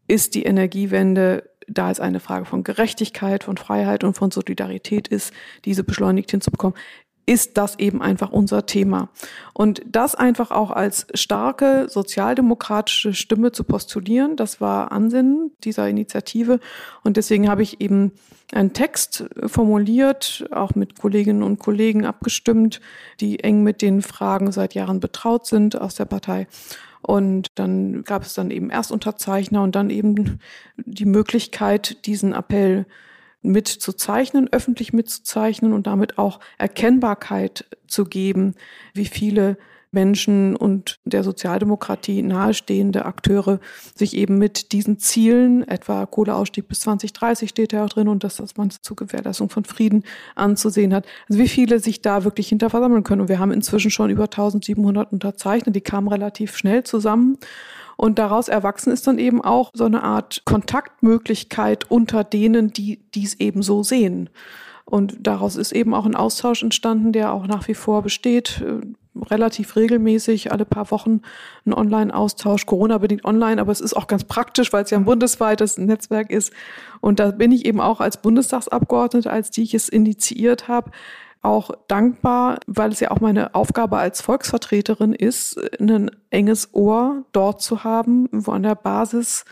ist 0.08 0.36
die 0.36 0.44
Energiewende 0.44 1.44
da 1.68 1.92
es 1.92 2.00
eine 2.00 2.20
Frage 2.20 2.46
von 2.46 2.64
Gerechtigkeit, 2.64 3.44
von 3.44 3.58
Freiheit 3.58 4.04
und 4.04 4.16
von 4.16 4.32
Solidarität 4.32 5.08
ist, 5.08 5.34
diese 5.66 5.84
beschleunigt 5.84 6.32
hinzubekommen, 6.32 6.78
ist 7.26 7.58
das 7.58 7.80
eben 7.80 8.02
einfach 8.02 8.32
unser 8.32 8.66
Thema. 8.66 9.10
Und 9.54 9.82
das 9.86 10.16
einfach 10.16 10.52
auch 10.52 10.72
als 10.72 11.08
starke 11.14 11.88
sozialdemokratische 11.90 13.14
Stimme 13.14 13.52
zu 13.52 13.64
postulieren, 13.64 14.36
das 14.36 14.60
war 14.60 14.92
Ansinnen 14.92 15.52
dieser 15.64 15.88
Initiative. 15.88 16.60
Und 17.04 17.18
deswegen 17.18 17.50
habe 17.50 17.64
ich 17.64 17.80
eben 17.80 18.12
einen 18.52 18.74
Text 18.74 19.26
formuliert, 19.46 20.46
auch 20.52 20.76
mit 20.76 21.00
Kolleginnen 21.00 21.44
und 21.44 21.60
Kollegen 21.60 22.06
abgestimmt, 22.06 22.82
die 23.20 23.40
eng 23.40 23.64
mit 23.64 23.82
den 23.82 24.02
Fragen 24.02 24.52
seit 24.52 24.74
Jahren 24.74 25.00
betraut 25.00 25.46
sind 25.46 25.80
aus 25.80 25.96
der 25.96 26.06
Partei. 26.06 26.48
Und 27.02 27.48
dann 27.56 28.04
gab 28.04 28.24
es 28.24 28.34
dann 28.34 28.50
eben 28.50 28.70
Erstunterzeichner 28.70 29.62
und 29.62 29.76
dann 29.76 29.90
eben 29.90 30.40
die 30.78 31.06
Möglichkeit, 31.06 32.06
diesen 32.06 32.34
Appell 32.34 32.86
mitzuzeichnen, 33.44 34.52
öffentlich 34.52 34.94
mitzuzeichnen 34.94 35.74
und 35.74 35.86
damit 35.86 36.18
auch 36.18 36.40
Erkennbarkeit 36.58 37.66
zu 37.88 38.06
geben, 38.06 38.56
wie 38.94 39.06
viele 39.06 39.58
Menschen 39.94 40.56
und 40.56 41.00
der 41.06 41.24
Sozialdemokratie 41.24 42.22
nahestehende 42.22 43.06
Akteure 43.06 43.60
sich 43.96 44.16
eben 44.16 44.38
mit 44.38 44.72
diesen 44.72 45.00
Zielen, 45.00 45.68
etwa 45.68 46.06
Kohleausstieg 46.06 46.68
bis 46.68 46.82
2030 46.82 47.50
steht 47.50 47.74
ja 47.74 47.86
auch 47.86 47.90
drin 47.90 48.08
und 48.08 48.24
dass 48.24 48.38
das 48.38 48.58
man 48.58 48.70
zur 48.70 48.96
Gewährleistung 48.96 49.50
von 49.50 49.66
Frieden 49.66 50.04
anzusehen 50.36 50.94
hat. 50.94 51.06
Also 51.30 51.42
wie 51.42 51.48
viele 51.48 51.80
sich 51.80 52.02
da 52.02 52.24
wirklich 52.24 52.50
hinter 52.50 52.70
versammeln 52.70 53.04
können. 53.04 53.22
Und 53.22 53.30
wir 53.30 53.40
haben 53.40 53.52
inzwischen 53.52 53.92
schon 53.92 54.10
über 54.10 54.24
1700 54.24 55.12
unterzeichnet, 55.12 55.76
die 55.76 55.82
kamen 55.82 56.08
relativ 56.08 56.58
schnell 56.58 56.84
zusammen. 56.84 57.38
Und 57.96 58.20
daraus 58.20 58.48
erwachsen 58.48 58.92
ist 58.92 59.08
dann 59.08 59.20
eben 59.20 59.42
auch 59.42 59.72
so 59.74 59.86
eine 59.86 60.04
Art 60.04 60.42
Kontaktmöglichkeit 60.46 61.90
unter 61.90 62.24
denen, 62.24 62.74
die 62.74 63.00
dies 63.14 63.36
eben 63.36 63.62
so 63.62 63.84
sehen. 63.84 64.30
Und 64.86 65.16
daraus 65.22 65.56
ist 65.56 65.72
eben 65.72 65.94
auch 65.94 66.06
ein 66.06 66.16
Austausch 66.16 66.64
entstanden, 66.64 67.14
der 67.14 67.32
auch 67.32 67.48
nach 67.48 67.68
wie 67.68 67.74
vor 67.74 68.02
besteht. 68.02 68.64
Relativ 69.16 69.76
regelmäßig, 69.76 70.52
alle 70.52 70.66
paar 70.66 70.90
Wochen 70.90 71.22
ein 71.66 71.74
Online-Austausch, 71.74 72.66
Corona-bedingt 72.66 73.26
online, 73.26 73.62
aber 73.62 73.72
es 73.72 73.82
ist 73.82 73.94
auch 73.94 74.08
ganz 74.08 74.24
praktisch, 74.24 74.74
weil 74.74 74.84
es 74.84 74.90
ja 74.90 74.98
ein 74.98 75.06
bundesweites 75.06 75.78
Netzwerk 75.78 76.32
ist. 76.32 76.52
Und 77.00 77.20
da 77.20 77.32
bin 77.32 77.52
ich 77.52 77.66
eben 77.66 77.80
auch 77.80 78.00
als 78.00 78.22
Bundestagsabgeordnete, 78.22 79.30
als 79.30 79.52
die 79.52 79.64
ich 79.64 79.76
es 79.76 79.88
initiiert 79.90 80.68
habe, 80.68 80.92
auch 81.44 81.72
dankbar, 81.88 82.60
weil 82.68 82.92
es 82.92 83.02
ja 83.02 83.12
auch 83.12 83.20
meine 83.20 83.54
Aufgabe 83.54 83.98
als 83.98 84.22
Volksvertreterin 84.22 85.14
ist, 85.14 85.60
ein 85.80 86.10
enges 86.30 86.74
Ohr 86.74 87.26
dort 87.34 87.62
zu 87.62 87.84
haben, 87.84 88.30
wo 88.32 88.52
an 88.52 88.64
der 88.64 88.76
Basis 88.76 89.46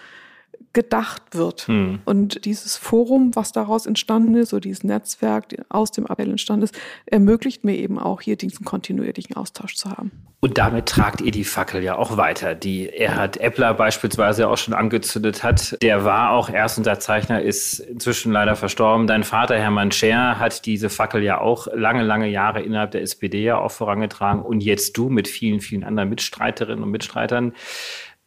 gedacht 0.73 1.21
wird. 1.31 1.67
Hm. 1.67 1.99
Und 2.05 2.45
dieses 2.45 2.77
Forum, 2.77 3.35
was 3.35 3.51
daraus 3.51 3.85
entstanden 3.85 4.35
ist, 4.35 4.53
oder 4.53 4.61
dieses 4.61 4.83
Netzwerk 4.83 5.45
aus 5.69 5.91
dem 5.91 6.05
Appell 6.05 6.29
entstanden 6.29 6.63
ist, 6.63 6.79
ermöglicht 7.05 7.63
mir 7.63 7.75
eben 7.75 7.99
auch 7.99 8.21
hier 8.21 8.35
diesen 8.35 8.65
kontinuierlichen 8.65 9.35
Austausch 9.35 9.75
zu 9.75 9.89
haben. 9.89 10.11
Und 10.43 10.57
damit 10.57 10.87
tragt 10.87 11.21
ihr 11.21 11.31
die 11.31 11.43
Fackel 11.43 11.83
ja 11.83 11.95
auch 11.97 12.17
weiter, 12.17 12.55
die 12.55 12.89
Erhard 12.89 13.37
Eppler 13.37 13.75
beispielsweise 13.75 14.49
auch 14.49 14.57
schon 14.57 14.73
angezündet 14.73 15.43
hat. 15.43 15.77
Der 15.83 16.03
war 16.03 16.31
auch 16.31 16.49
Erstunterzeichner, 16.49 17.43
ist 17.43 17.79
inzwischen 17.79 18.31
leider 18.31 18.55
verstorben. 18.55 19.05
Dein 19.05 19.23
Vater 19.23 19.59
Hermann 19.59 19.91
Scher 19.91 20.39
hat 20.39 20.65
diese 20.65 20.89
Fackel 20.89 21.21
ja 21.21 21.39
auch 21.39 21.67
lange, 21.71 22.01
lange 22.01 22.27
Jahre 22.27 22.61
innerhalb 22.61 22.89
der 22.89 23.03
SPD 23.03 23.43
ja 23.43 23.59
auch 23.59 23.71
vorangetragen. 23.71 24.41
Und 24.41 24.61
jetzt 24.61 24.97
du 24.97 25.09
mit 25.09 25.27
vielen, 25.27 25.59
vielen 25.59 25.83
anderen 25.83 26.09
Mitstreiterinnen 26.09 26.83
und 26.83 26.89
Mitstreitern. 26.89 27.53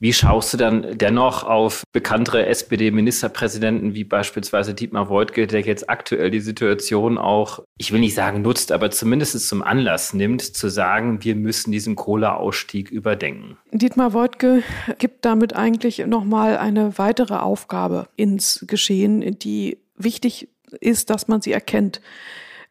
Wie 0.04 0.12
schaust 0.12 0.52
du 0.52 0.58
dann 0.58 0.99
dennoch 0.99 1.44
auf 1.44 1.82
bekanntere 1.92 2.44
SPD-Ministerpräsidenten 2.44 3.94
wie 3.94 4.04
beispielsweise 4.04 4.75
Dietmar 4.75 5.08
Woidke, 5.08 5.46
der 5.46 5.62
jetzt 5.62 5.88
aktuell 5.88 6.30
die 6.30 6.40
Situation 6.40 7.16
auch, 7.16 7.61
ich 7.78 7.90
will 7.90 8.00
nicht 8.00 8.14
sagen 8.14 8.42
nutzt, 8.42 8.70
aber 8.70 8.90
zumindest 8.90 9.49
zum 9.49 9.62
Anlass 9.62 10.12
nimmt, 10.12 10.42
zu 10.42 10.68
sagen, 10.68 11.25
wir 11.25 11.34
müssen 11.34 11.73
diesen 11.73 11.96
Kohleausstieg 11.96 12.90
überdenken? 12.90 13.56
Dietmar 13.73 14.12
Woidke 14.12 14.62
gibt 14.99 15.25
damit 15.25 15.56
eigentlich 15.56 16.04
nochmal 16.06 16.58
eine 16.58 16.99
weitere 16.99 17.37
Aufgabe 17.37 18.06
ins 18.14 18.62
Geschehen, 18.68 19.38
die 19.38 19.78
wichtig 19.96 20.50
ist, 20.80 21.08
dass 21.08 21.28
man 21.28 21.40
sie 21.40 21.52
erkennt. 21.52 22.02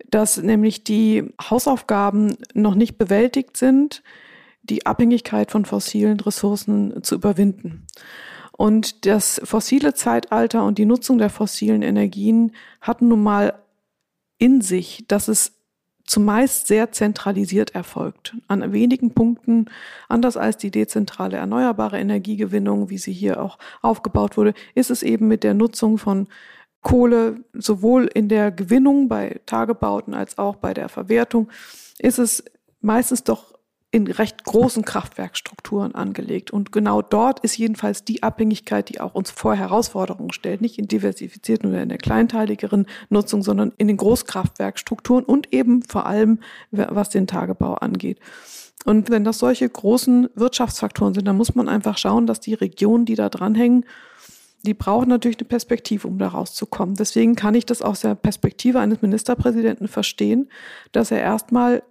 Dass 0.07 0.37
nämlich 0.37 0.83
die 0.83 1.23
Hausaufgaben 1.41 2.37
noch 2.53 2.75
nicht 2.75 2.99
bewältigt 2.99 3.57
sind, 3.57 4.03
die 4.63 4.85
Abhängigkeit 4.85 5.51
von 5.51 5.65
fossilen 5.65 6.19
Ressourcen 6.19 7.03
zu 7.03 7.15
überwinden. 7.15 7.85
Und 8.51 9.05
das 9.05 9.41
fossile 9.43 9.93
Zeitalter 9.93 10.63
und 10.63 10.77
die 10.77 10.85
Nutzung 10.85 11.17
der 11.17 11.29
fossilen 11.29 11.81
Energien 11.81 12.53
hatten 12.81 13.07
nun 13.07 13.23
mal 13.23 13.59
in 14.37 14.61
sich, 14.61 15.05
dass 15.07 15.27
es 15.27 15.53
zumeist 16.05 16.67
sehr 16.67 16.91
zentralisiert 16.91 17.75
erfolgt. 17.75 18.35
An 18.47 18.73
wenigen 18.73 19.13
Punkten, 19.13 19.65
anders 20.09 20.37
als 20.37 20.57
die 20.57 20.71
dezentrale 20.71 21.37
erneuerbare 21.37 21.99
Energiegewinnung, 21.99 22.89
wie 22.89 22.97
sie 22.97 23.13
hier 23.13 23.41
auch 23.41 23.57
aufgebaut 23.81 24.37
wurde, 24.37 24.53
ist 24.75 24.91
es 24.91 25.01
eben 25.01 25.27
mit 25.27 25.43
der 25.43 25.53
Nutzung 25.53 25.97
von 25.97 26.27
Kohle 26.81 27.43
sowohl 27.53 28.09
in 28.13 28.27
der 28.27 28.51
Gewinnung 28.51 29.07
bei 29.07 29.39
Tagebauten 29.45 30.13
als 30.13 30.37
auch 30.37 30.57
bei 30.57 30.73
der 30.73 30.89
Verwertung, 30.89 31.49
ist 31.99 32.19
es 32.19 32.43
meistens 32.81 33.23
doch 33.23 33.52
in 33.93 34.07
recht 34.07 34.43
großen 34.43 34.83
Kraftwerkstrukturen 34.83 35.93
angelegt. 35.93 36.49
Und 36.49 36.71
genau 36.71 37.03
dort 37.03 37.41
ist 37.41 37.55
jedenfalls 37.59 38.03
die 38.03 38.23
Abhängigkeit, 38.23 38.89
die 38.89 38.99
auch 38.99 39.13
uns 39.13 39.29
vor 39.29 39.53
Herausforderungen 39.53 40.33
stellt, 40.33 40.61
nicht 40.61 40.79
in 40.79 40.87
diversifizierten 40.87 41.69
oder 41.69 41.83
in 41.83 41.89
der 41.89 41.99
kleinteiligeren 41.99 42.87
Nutzung, 43.09 43.43
sondern 43.43 43.71
in 43.77 43.87
den 43.87 43.97
Großkraftwerkstrukturen 43.97 45.23
und 45.23 45.53
eben 45.53 45.83
vor 45.83 46.07
allem, 46.07 46.39
was 46.71 47.11
den 47.11 47.27
Tagebau 47.27 47.75
angeht. 47.75 48.17
Und 48.83 49.11
wenn 49.11 49.23
das 49.23 49.37
solche 49.37 49.69
großen 49.69 50.27
Wirtschaftsfaktoren 50.33 51.13
sind, 51.13 51.27
dann 51.27 51.37
muss 51.37 51.53
man 51.53 51.69
einfach 51.69 51.99
schauen, 51.99 52.25
dass 52.25 52.39
die 52.39 52.55
Regionen, 52.55 53.05
die 53.05 53.15
da 53.15 53.29
dranhängen, 53.29 53.85
die 54.65 54.73
brauchen 54.73 55.09
natürlich 55.09 55.37
eine 55.37 55.47
Perspektive, 55.47 56.07
um 56.07 56.17
da 56.17 56.29
rauszukommen. 56.29 56.95
Deswegen 56.95 57.35
kann 57.35 57.53
ich 57.53 57.67
das 57.67 57.83
aus 57.83 58.01
der 58.01 58.15
Perspektive 58.15 58.79
eines 58.79 59.03
Ministerpräsidenten 59.03 59.87
verstehen, 59.87 60.49
dass 60.93 61.11
er 61.11 61.19
erstmal 61.19 61.83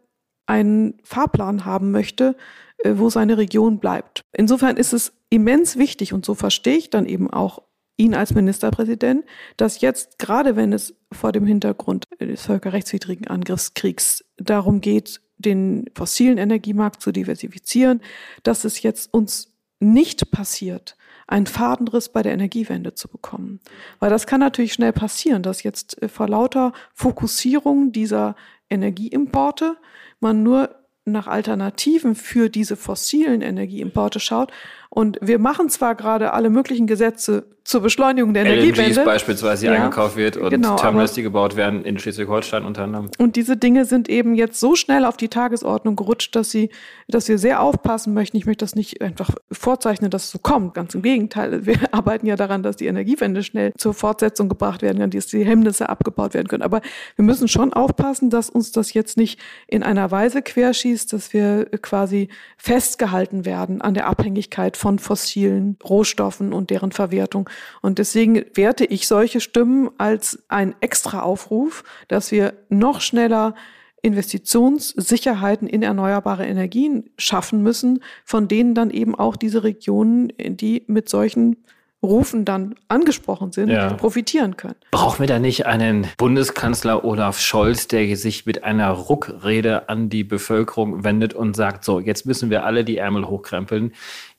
einen 0.47 0.95
Fahrplan 1.03 1.65
haben 1.65 1.91
möchte, 1.91 2.37
äh, 2.79 2.95
wo 2.97 3.11
seine 3.11 3.39
Region 3.39 3.79
bleibt. 3.79 4.23
Insofern 4.33 4.77
ist 4.77 4.93
es 4.93 5.13
immens 5.31 5.77
wichtig, 5.77 6.13
und 6.13 6.25
so 6.25 6.35
verstehe 6.35 6.77
ich 6.77 6.91
dann 6.91 7.07
eben 7.07 7.31
auch 7.31 7.63
ihn 7.97 8.15
als 8.15 8.35
Ministerpräsident, 8.35 9.25
dass 9.57 9.81
jetzt, 9.81 10.19
gerade 10.19 10.57
wenn 10.57 10.73
es 10.73 10.95
vor 11.13 11.33
dem 11.33 11.47
Hintergrund 11.47 12.07
des 12.21 12.43
völkerrechtswidrigen 12.43 13.29
Angriffskriegs 13.29 14.25
darum 14.37 14.81
geht, 14.81 15.21
den 15.39 15.87
fossilen 15.95 16.39
Energiemarkt 16.39 17.03
zu 17.03 17.13
diversifizieren, 17.13 18.01
dass 18.43 18.65
es 18.65 18.83
jetzt 18.83 19.13
uns 19.13 19.53
nicht 19.81 20.31
passiert, 20.31 20.97
einen 21.27 21.47
Fadenriss 21.47 22.09
bei 22.09 22.23
der 22.23 22.33
Energiewende 22.33 22.95
zu 22.95 23.09
bekommen. 23.09 23.61
Weil 23.99 24.11
das 24.11 24.27
kann 24.27 24.41
natürlich 24.41 24.73
schnell 24.75 24.93
passieren, 24.93 25.43
dass 25.43 25.63
jetzt 25.63 26.01
äh, 26.03 26.09
vor 26.09 26.29
lauter 26.29 26.73
Fokussierung 26.95 27.93
dieser 27.93 28.37
Energieimporte 28.71 29.77
man 30.23 30.43
nur 30.43 30.75
nach 31.05 31.27
Alternativen 31.27 32.15
für 32.15 32.49
diese 32.49 32.77
fossilen 32.77 33.43
Energieimporte 33.43 34.21
schaut 34.21 34.53
und 34.95 35.19
wir 35.23 35.39
machen 35.39 35.71
zwar 35.71 35.95
gerade 35.95 36.35
alle 36.35 36.51
möglichen 36.51 36.87
Gesetze 36.87 37.47
zur 37.65 37.81
Beschleunigung 37.81 38.35
der 38.35 38.45
LNGs 38.45 38.79
Energiewende. 38.79 39.05
beispielsweise, 39.05 39.67
die 39.67 39.73
ja, 39.73 39.79
eingekauft 39.79 40.17
wird 40.17 40.37
und 40.37 40.51
genau, 40.51 40.77
Terminals, 40.77 41.13
die 41.13 41.23
gebaut 41.23 41.55
werden 41.55 41.85
in 41.85 41.99
Schleswig-Holstein 41.99 42.65
unter 42.65 42.83
anderem. 42.83 43.09
Und 43.19 43.37
diese 43.37 43.57
Dinge 43.57 43.85
sind 43.85 44.09
eben 44.09 44.35
jetzt 44.35 44.59
so 44.59 44.75
schnell 44.75 45.05
auf 45.05 45.17
die 45.17 45.29
Tagesordnung 45.29 45.95
gerutscht, 45.95 46.35
dass 46.35 46.51
sie, 46.51 46.71
dass 47.07 47.29
wir 47.29 47.39
sehr 47.39 47.63
aufpassen 47.63 48.15
möchten. 48.15 48.37
Ich 48.37 48.47
möchte 48.47 48.65
das 48.65 48.75
nicht 48.75 49.01
einfach 49.01 49.31
vorzeichnen, 49.53 50.11
dass 50.11 50.25
es 50.25 50.31
so 50.33 50.39
kommt. 50.41 50.75
Ganz 50.75 50.95
im 50.95 51.03
Gegenteil. 51.03 51.65
Wir 51.65 51.77
arbeiten 51.93 52.27
ja 52.27 52.35
daran, 52.35 52.65
dass 52.65 52.77
die 52.77 52.87
Energiewende 52.87 53.45
schnell 53.45 53.73
zur 53.79 53.95
Fortsetzung 53.95 54.49
gebracht 54.49 54.83
werden 54.83 54.99
kann, 54.99 55.11
dass 55.11 55.27
die 55.27 55.45
Hemmnisse 55.45 55.89
abgebaut 55.89 56.35
werden 56.35 56.49
können. 56.49 56.63
Aber 56.63 56.81
wir 57.15 57.25
müssen 57.25 57.47
schon 57.47 57.73
aufpassen, 57.73 58.29
dass 58.29 58.51
uns 58.51 58.73
das 58.73 58.93
jetzt 58.93 59.17
nicht 59.17 59.39
in 59.69 59.85
einer 59.85 60.11
Weise 60.11 60.43
querschießt, 60.43 61.13
dass 61.13 61.33
wir 61.33 61.67
quasi 61.81 62.29
festgehalten 62.57 63.45
werden 63.45 63.81
an 63.83 63.95
der 63.95 64.09
Abhängigkeit 64.09 64.77
von 64.83 64.99
fossilen 64.99 65.79
Rohstoffen 65.85 66.53
und 66.53 66.71
deren 66.71 66.91
Verwertung. 66.91 67.49
Und 67.83 67.99
deswegen 68.01 68.45
werte 68.55 68.85
ich 68.85 69.07
solche 69.07 69.41
Stimmen 69.41 69.91
als 69.97 70.43
ein 70.49 70.75
extra 70.81 71.21
Aufruf, 71.21 71.85
dass 72.09 72.33
wir 72.33 72.55
noch 72.69 73.01
schneller 73.01 73.55
Investitionssicherheiten 74.03 75.69
in 75.69 75.85
erneuerbare 75.85 76.45
Energien 76.45 77.11
schaffen 77.17 77.63
müssen, 77.63 78.03
von 78.25 78.49
denen 78.49 78.75
dann 78.75 78.91
eben 78.91 79.15
auch 79.15 79.37
diese 79.37 79.63
Regionen, 79.63 80.33
die 80.37 80.83
mit 80.89 81.09
solchen 81.09 81.59
Rufen 82.05 82.45
dann 82.45 82.75
angesprochen 82.89 83.53
sind, 83.53 83.69
ja. 83.69 83.93
profitieren 83.95 84.57
können. 84.57 84.75
Brauchen 84.91 85.21
wir 85.21 85.29
da 85.29 85.39
nicht 85.39 85.67
einen 85.67 86.09
Bundeskanzler 86.17 87.05
Olaf 87.05 87.39
Scholz, 87.39 87.87
der 87.87 88.17
sich 88.17 88.45
mit 88.45 88.65
einer 88.65 88.91
Ruckrede 88.91 89.89
an 89.89 90.09
die 90.09 90.25
Bevölkerung 90.25 91.05
wendet 91.05 91.33
und 91.33 91.55
sagt, 91.55 91.85
so, 91.85 92.01
jetzt 92.01 92.27
müssen 92.27 92.51
wir 92.51 92.65
alle 92.65 92.85
die 92.85 92.99
Ärmel 92.99 93.29
hochkrempeln. 93.29 93.93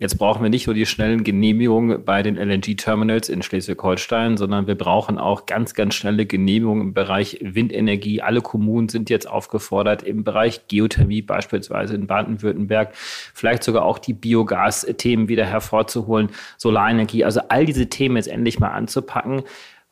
Jetzt 0.03 0.17
brauchen 0.17 0.43
wir 0.43 0.50
nicht 0.50 0.67
nur 0.67 0.74
die 0.74 0.86
schnellen 0.86 1.24
Genehmigungen 1.24 2.03
bei 2.03 2.24
den 2.24 2.36
LNG-Terminals 2.36 3.29
in 3.29 3.41
Schleswig-Holstein, 3.41 4.36
sondern 4.36 4.67
wir 4.67 4.75
brauchen 4.75 5.17
auch 5.17 5.45
ganz, 5.45 5.75
ganz 5.75 5.95
schnelle 5.95 6.25
Genehmigungen 6.25 6.88
im 6.88 6.93
Bereich 6.93 7.39
Windenergie. 7.41 8.22
Alle 8.22 8.41
Kommunen 8.41 8.89
sind 8.89 9.10
jetzt 9.10 9.29
aufgefordert, 9.29 10.03
im 10.03 10.25
Bereich 10.25 10.67
Geothermie 10.67 11.22
beispielsweise 11.22 11.95
in 11.95 12.05
Baden-Württemberg, 12.05 12.93
vielleicht 13.33 13.63
sogar 13.63 13.86
auch 13.86 13.98
die 13.98 14.12
Biogas-Themen 14.12 15.29
wieder 15.29 15.45
hervorzuholen, 15.45 16.31
Solarenergie. 16.57 17.24
Also 17.24 17.39
all 17.48 17.65
diese 17.65 17.88
Themen 17.88 18.17
jetzt 18.17 18.27
endlich 18.27 18.60
mal 18.60 18.72
anzupacken. 18.72 19.43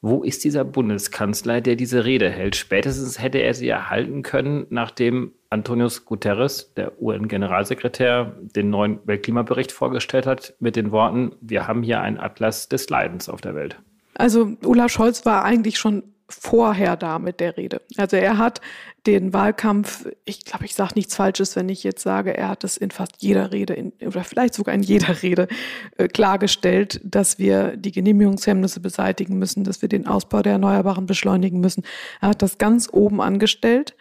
Wo 0.01 0.23
ist 0.23 0.43
dieser 0.43 0.65
Bundeskanzler, 0.65 1.61
der 1.61 1.77
diese 1.77 2.03
Rede 2.03 2.29
hält? 2.29 2.57
Spätestens 2.57 3.21
hätte 3.21 3.37
er 3.37 3.53
sie 3.53 3.69
erhalten 3.69 4.23
können, 4.23 4.65
nachdem 4.71 5.31
Antonius 5.51 6.05
Guterres, 6.05 6.73
der 6.75 7.01
UN-Generalsekretär, 7.01 8.35
den 8.55 8.69
neuen 8.69 8.99
Weltklimabericht 9.05 9.71
vorgestellt 9.71 10.25
hat 10.25 10.55
mit 10.59 10.75
den 10.75 10.91
Worten, 10.91 11.33
wir 11.41 11.67
haben 11.67 11.83
hier 11.83 12.01
einen 12.01 12.17
Atlas 12.17 12.69
des 12.69 12.89
Leidens 12.89 13.27
auf 13.29 13.41
der 13.41 13.53
Welt. 13.53 13.77
Also 14.15 14.53
Olaf 14.65 14.91
Scholz 14.91 15.25
war 15.25 15.43
eigentlich 15.43 15.77
schon 15.77 16.03
vorher 16.29 16.95
da 16.95 17.19
mit 17.19 17.39
der 17.39 17.57
Rede. 17.57 17.81
Also 17.97 18.15
er 18.15 18.37
hat 18.37 18.61
den 19.05 19.33
Wahlkampf, 19.33 20.07
ich 20.23 20.45
glaube, 20.45 20.63
ich 20.63 20.75
sage 20.75 20.93
nichts 20.95 21.15
Falsches, 21.15 21.57
wenn 21.57 21.67
ich 21.67 21.83
jetzt 21.83 22.01
sage, 22.01 22.35
er 22.37 22.47
hat 22.47 22.63
es 22.63 22.77
in 22.77 22.91
fast 22.91 23.15
jeder 23.19 23.51
Rede 23.51 23.73
in, 23.73 23.91
oder 24.05 24.23
vielleicht 24.23 24.53
sogar 24.53 24.73
in 24.73 24.83
jeder 24.83 25.21
Rede 25.21 25.47
äh, 25.97 26.07
klargestellt, 26.07 27.01
dass 27.03 27.39
wir 27.39 27.75
die 27.75 27.91
Genehmigungshemmnisse 27.91 28.79
beseitigen 28.79 29.37
müssen, 29.37 29.63
dass 29.65 29.81
wir 29.81 29.89
den 29.89 30.07
Ausbau 30.07 30.41
der 30.41 30.53
Erneuerbaren 30.53 31.05
beschleunigen 31.05 31.59
müssen. 31.59 31.83
Er 32.21 32.29
hat 32.29 32.41
das 32.41 32.57
ganz 32.57 32.87
oben 32.91 33.21
angestellt, 33.21 33.95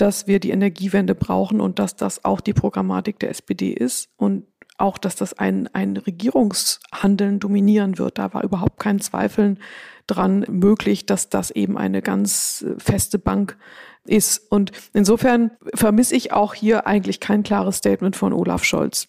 dass 0.00 0.26
wir 0.26 0.40
die 0.40 0.50
Energiewende 0.50 1.14
brauchen 1.14 1.60
und 1.60 1.78
dass 1.78 1.96
das 1.96 2.24
auch 2.24 2.40
die 2.40 2.54
Programmatik 2.54 3.18
der 3.18 3.30
SPD 3.30 3.72
ist 3.72 4.08
und 4.16 4.46
auch, 4.78 4.96
dass 4.96 5.14
das 5.14 5.38
ein, 5.38 5.68
ein 5.74 5.98
Regierungshandeln 5.98 7.38
dominieren 7.38 7.98
wird. 7.98 8.16
Da 8.16 8.32
war 8.32 8.42
überhaupt 8.42 8.78
kein 8.78 8.98
Zweifeln 8.98 9.58
dran 10.06 10.46
möglich, 10.48 11.04
dass 11.04 11.28
das 11.28 11.50
eben 11.50 11.76
eine 11.76 12.00
ganz 12.00 12.64
äh, 12.66 12.80
feste 12.80 13.18
Bank 13.18 13.58
ist. 14.04 14.38
Und 14.50 14.72
insofern 14.94 15.50
vermisse 15.74 16.16
ich 16.16 16.32
auch 16.32 16.54
hier 16.54 16.86
eigentlich 16.86 17.20
kein 17.20 17.42
klares 17.42 17.76
Statement 17.76 18.16
von 18.16 18.32
Olaf 18.32 18.64
Scholz. 18.64 19.08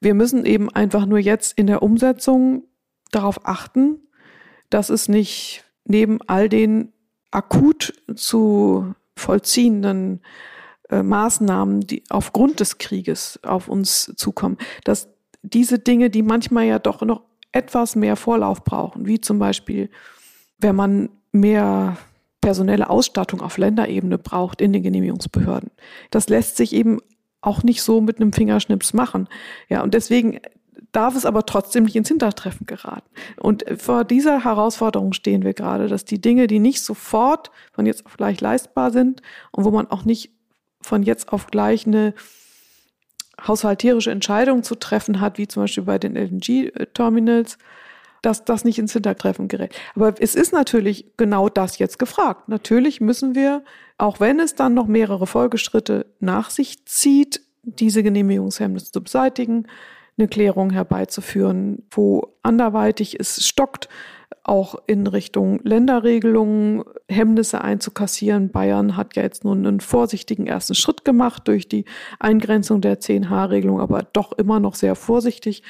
Wir 0.00 0.14
müssen 0.14 0.46
eben 0.46 0.70
einfach 0.70 1.06
nur 1.06 1.18
jetzt 1.18 1.58
in 1.58 1.66
der 1.66 1.82
Umsetzung 1.82 2.64
darauf 3.10 3.46
achten, 3.46 3.98
dass 4.70 4.90
es 4.90 5.08
nicht 5.08 5.64
neben 5.84 6.20
all 6.28 6.48
den 6.48 6.92
akut 7.32 7.92
zu 8.14 8.94
vollziehenden 9.20 10.22
äh, 10.88 11.02
Maßnahmen, 11.02 11.80
die 11.82 12.02
aufgrund 12.08 12.60
des 12.60 12.78
Krieges 12.78 13.38
auf 13.42 13.68
uns 13.68 14.12
zukommen, 14.16 14.56
dass 14.84 15.08
diese 15.42 15.78
Dinge, 15.78 16.10
die 16.10 16.22
manchmal 16.22 16.64
ja 16.64 16.78
doch 16.78 17.02
noch 17.02 17.22
etwas 17.52 17.96
mehr 17.96 18.16
Vorlauf 18.16 18.64
brauchen, 18.64 19.06
wie 19.06 19.20
zum 19.20 19.38
Beispiel, 19.38 19.90
wenn 20.58 20.76
man 20.76 21.10
mehr 21.32 21.96
personelle 22.40 22.88
Ausstattung 22.90 23.40
auf 23.40 23.58
Länderebene 23.58 24.18
braucht 24.18 24.60
in 24.60 24.72
den 24.72 24.82
Genehmigungsbehörden. 24.82 25.70
Das 26.10 26.28
lässt 26.28 26.56
sich 26.56 26.72
eben 26.72 26.98
auch 27.42 27.62
nicht 27.62 27.82
so 27.82 28.00
mit 28.00 28.16
einem 28.16 28.32
Fingerschnips 28.32 28.92
machen. 28.92 29.28
Ja, 29.68 29.82
und 29.82 29.94
deswegen 29.94 30.40
darf 30.92 31.16
es 31.16 31.24
aber 31.24 31.46
trotzdem 31.46 31.84
nicht 31.84 31.96
ins 31.96 32.08
Hintertreffen 32.08 32.66
geraten. 32.66 33.08
Und 33.36 33.64
vor 33.78 34.04
dieser 34.04 34.44
Herausforderung 34.44 35.12
stehen 35.12 35.42
wir 35.42 35.54
gerade, 35.54 35.88
dass 35.88 36.04
die 36.04 36.20
Dinge, 36.20 36.46
die 36.46 36.58
nicht 36.58 36.82
sofort 36.82 37.50
von 37.72 37.86
jetzt 37.86 38.06
auf 38.06 38.16
gleich 38.16 38.40
leistbar 38.40 38.90
sind 38.90 39.22
und 39.52 39.64
wo 39.64 39.70
man 39.70 39.86
auch 39.88 40.04
nicht 40.04 40.30
von 40.82 41.02
jetzt 41.02 41.32
auf 41.32 41.48
gleich 41.48 41.86
eine 41.86 42.14
haushalterische 43.46 44.10
Entscheidung 44.10 44.62
zu 44.62 44.74
treffen 44.74 45.20
hat, 45.20 45.38
wie 45.38 45.48
zum 45.48 45.62
Beispiel 45.62 45.84
bei 45.84 45.98
den 45.98 46.16
LNG-Terminals, 46.16 47.58
dass 48.22 48.44
das 48.44 48.64
nicht 48.64 48.78
ins 48.78 48.92
Hintertreffen 48.92 49.48
gerät. 49.48 49.74
Aber 49.94 50.14
es 50.18 50.34
ist 50.34 50.52
natürlich 50.52 51.06
genau 51.16 51.48
das 51.48 51.78
jetzt 51.78 51.98
gefragt. 51.98 52.48
Natürlich 52.48 53.00
müssen 53.00 53.34
wir, 53.34 53.64
auch 53.96 54.20
wenn 54.20 54.40
es 54.40 54.54
dann 54.54 54.74
noch 54.74 54.86
mehrere 54.86 55.26
Folgeschritte 55.26 56.06
nach 56.18 56.50
sich 56.50 56.84
zieht, 56.84 57.40
diese 57.62 58.02
Genehmigungshemmnisse 58.02 58.92
zu 58.92 59.02
beseitigen, 59.02 59.66
eine 60.20 60.28
Klärung 60.28 60.70
herbeizuführen, 60.70 61.82
wo 61.90 62.36
anderweitig 62.42 63.18
es 63.18 63.46
stockt, 63.46 63.88
auch 64.42 64.76
in 64.86 65.06
Richtung 65.06 65.60
Länderregelungen 65.64 66.82
Hemmnisse 67.08 67.62
einzukassieren. 67.62 68.50
Bayern 68.50 68.96
hat 68.96 69.16
ja 69.16 69.22
jetzt 69.22 69.44
nun 69.44 69.66
einen 69.66 69.80
vorsichtigen 69.80 70.46
ersten 70.46 70.74
Schritt 70.74 71.04
gemacht 71.04 71.46
durch 71.46 71.68
die 71.68 71.84
Eingrenzung 72.18 72.80
der 72.80 73.00
10H-Regelung, 73.00 73.80
aber 73.80 74.06
doch 74.12 74.32
immer 74.32 74.58
noch 74.60 74.74
sehr 74.74 74.94
vorsichtig. 74.94 75.62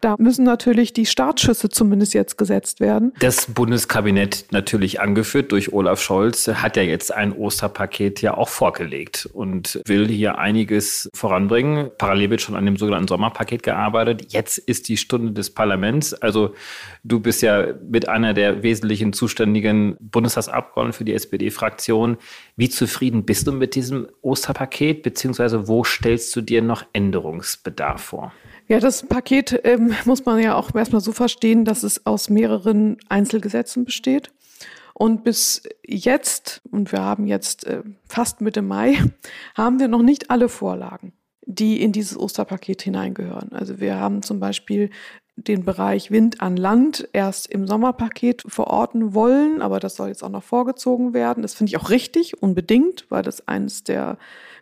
Da 0.00 0.16
müssen 0.18 0.44
natürlich 0.44 0.92
die 0.92 1.06
Startschüsse 1.06 1.68
zumindest 1.68 2.14
jetzt 2.14 2.36
gesetzt 2.36 2.80
werden. 2.80 3.12
Das 3.20 3.46
Bundeskabinett, 3.46 4.46
natürlich 4.50 5.00
angeführt 5.00 5.52
durch 5.52 5.72
Olaf 5.72 6.00
Scholz, 6.02 6.48
hat 6.48 6.76
ja 6.76 6.82
jetzt 6.82 7.14
ein 7.14 7.32
Osterpaket 7.32 8.20
ja 8.20 8.36
auch 8.36 8.48
vorgelegt 8.48 9.28
und 9.32 9.80
will 9.86 10.06
hier 10.08 10.38
einiges 10.38 11.08
voranbringen. 11.14 11.90
Parallel 11.96 12.30
wird 12.30 12.42
schon 12.42 12.56
an 12.56 12.66
dem 12.66 12.76
sogenannten 12.76 13.08
Sommerpaket 13.08 13.62
gearbeitet. 13.62 14.32
Jetzt 14.32 14.58
ist 14.58 14.88
die 14.88 14.96
Stunde 14.96 15.32
des 15.32 15.50
Parlaments. 15.50 16.15
Also 16.22 16.54
du 17.04 17.20
bist 17.20 17.42
ja 17.42 17.74
mit 17.88 18.08
einer 18.08 18.34
der 18.34 18.62
wesentlichen 18.62 19.12
zuständigen 19.12 19.96
Bundestagsabgeordneten 20.00 20.96
für 20.96 21.04
die 21.04 21.14
SPD-Fraktion. 21.14 22.16
Wie 22.56 22.68
zufrieden 22.68 23.24
bist 23.24 23.46
du 23.46 23.52
mit 23.52 23.74
diesem 23.74 24.08
Osterpaket, 24.22 25.02
beziehungsweise 25.02 25.68
wo 25.68 25.84
stellst 25.84 26.34
du 26.36 26.40
dir 26.40 26.62
noch 26.62 26.84
Änderungsbedarf 26.92 28.02
vor? 28.02 28.32
Ja, 28.68 28.80
das 28.80 29.06
Paket 29.06 29.60
ähm, 29.64 29.94
muss 30.04 30.24
man 30.24 30.40
ja 30.40 30.56
auch 30.56 30.74
erstmal 30.74 31.00
so 31.00 31.12
verstehen, 31.12 31.64
dass 31.64 31.82
es 31.82 32.04
aus 32.04 32.28
mehreren 32.28 32.96
Einzelgesetzen 33.08 33.84
besteht. 33.84 34.32
Und 34.98 35.24
bis 35.24 35.62
jetzt, 35.86 36.62
und 36.70 36.90
wir 36.90 37.02
haben 37.02 37.26
jetzt 37.26 37.66
äh, 37.66 37.82
fast 38.08 38.40
Mitte 38.40 38.62
Mai, 38.62 38.98
haben 39.54 39.78
wir 39.78 39.88
noch 39.88 40.02
nicht 40.02 40.30
alle 40.30 40.48
Vorlagen, 40.48 41.12
die 41.44 41.82
in 41.82 41.92
dieses 41.92 42.18
Osterpaket 42.18 42.80
hineingehören. 42.80 43.52
Also 43.52 43.78
wir 43.78 43.96
haben 43.96 44.22
zum 44.22 44.40
Beispiel 44.40 44.90
den 45.36 45.64
Bereich 45.64 46.10
Wind 46.10 46.40
an 46.40 46.56
Land 46.56 47.08
erst 47.12 47.46
im 47.48 47.66
Sommerpaket 47.66 48.42
verorten 48.46 49.14
wollen, 49.14 49.60
aber 49.60 49.80
das 49.80 49.96
soll 49.96 50.08
jetzt 50.08 50.24
auch 50.24 50.30
noch 50.30 50.42
vorgezogen 50.42 51.12
werden. 51.12 51.42
Das 51.42 51.54
finde 51.54 51.70
ich 51.70 51.76
auch 51.76 51.90
richtig, 51.90 52.42
unbedingt, 52.42 53.06
weil 53.10 53.22
das 53.22 53.46
eines 53.46 53.84
der 53.84 54.16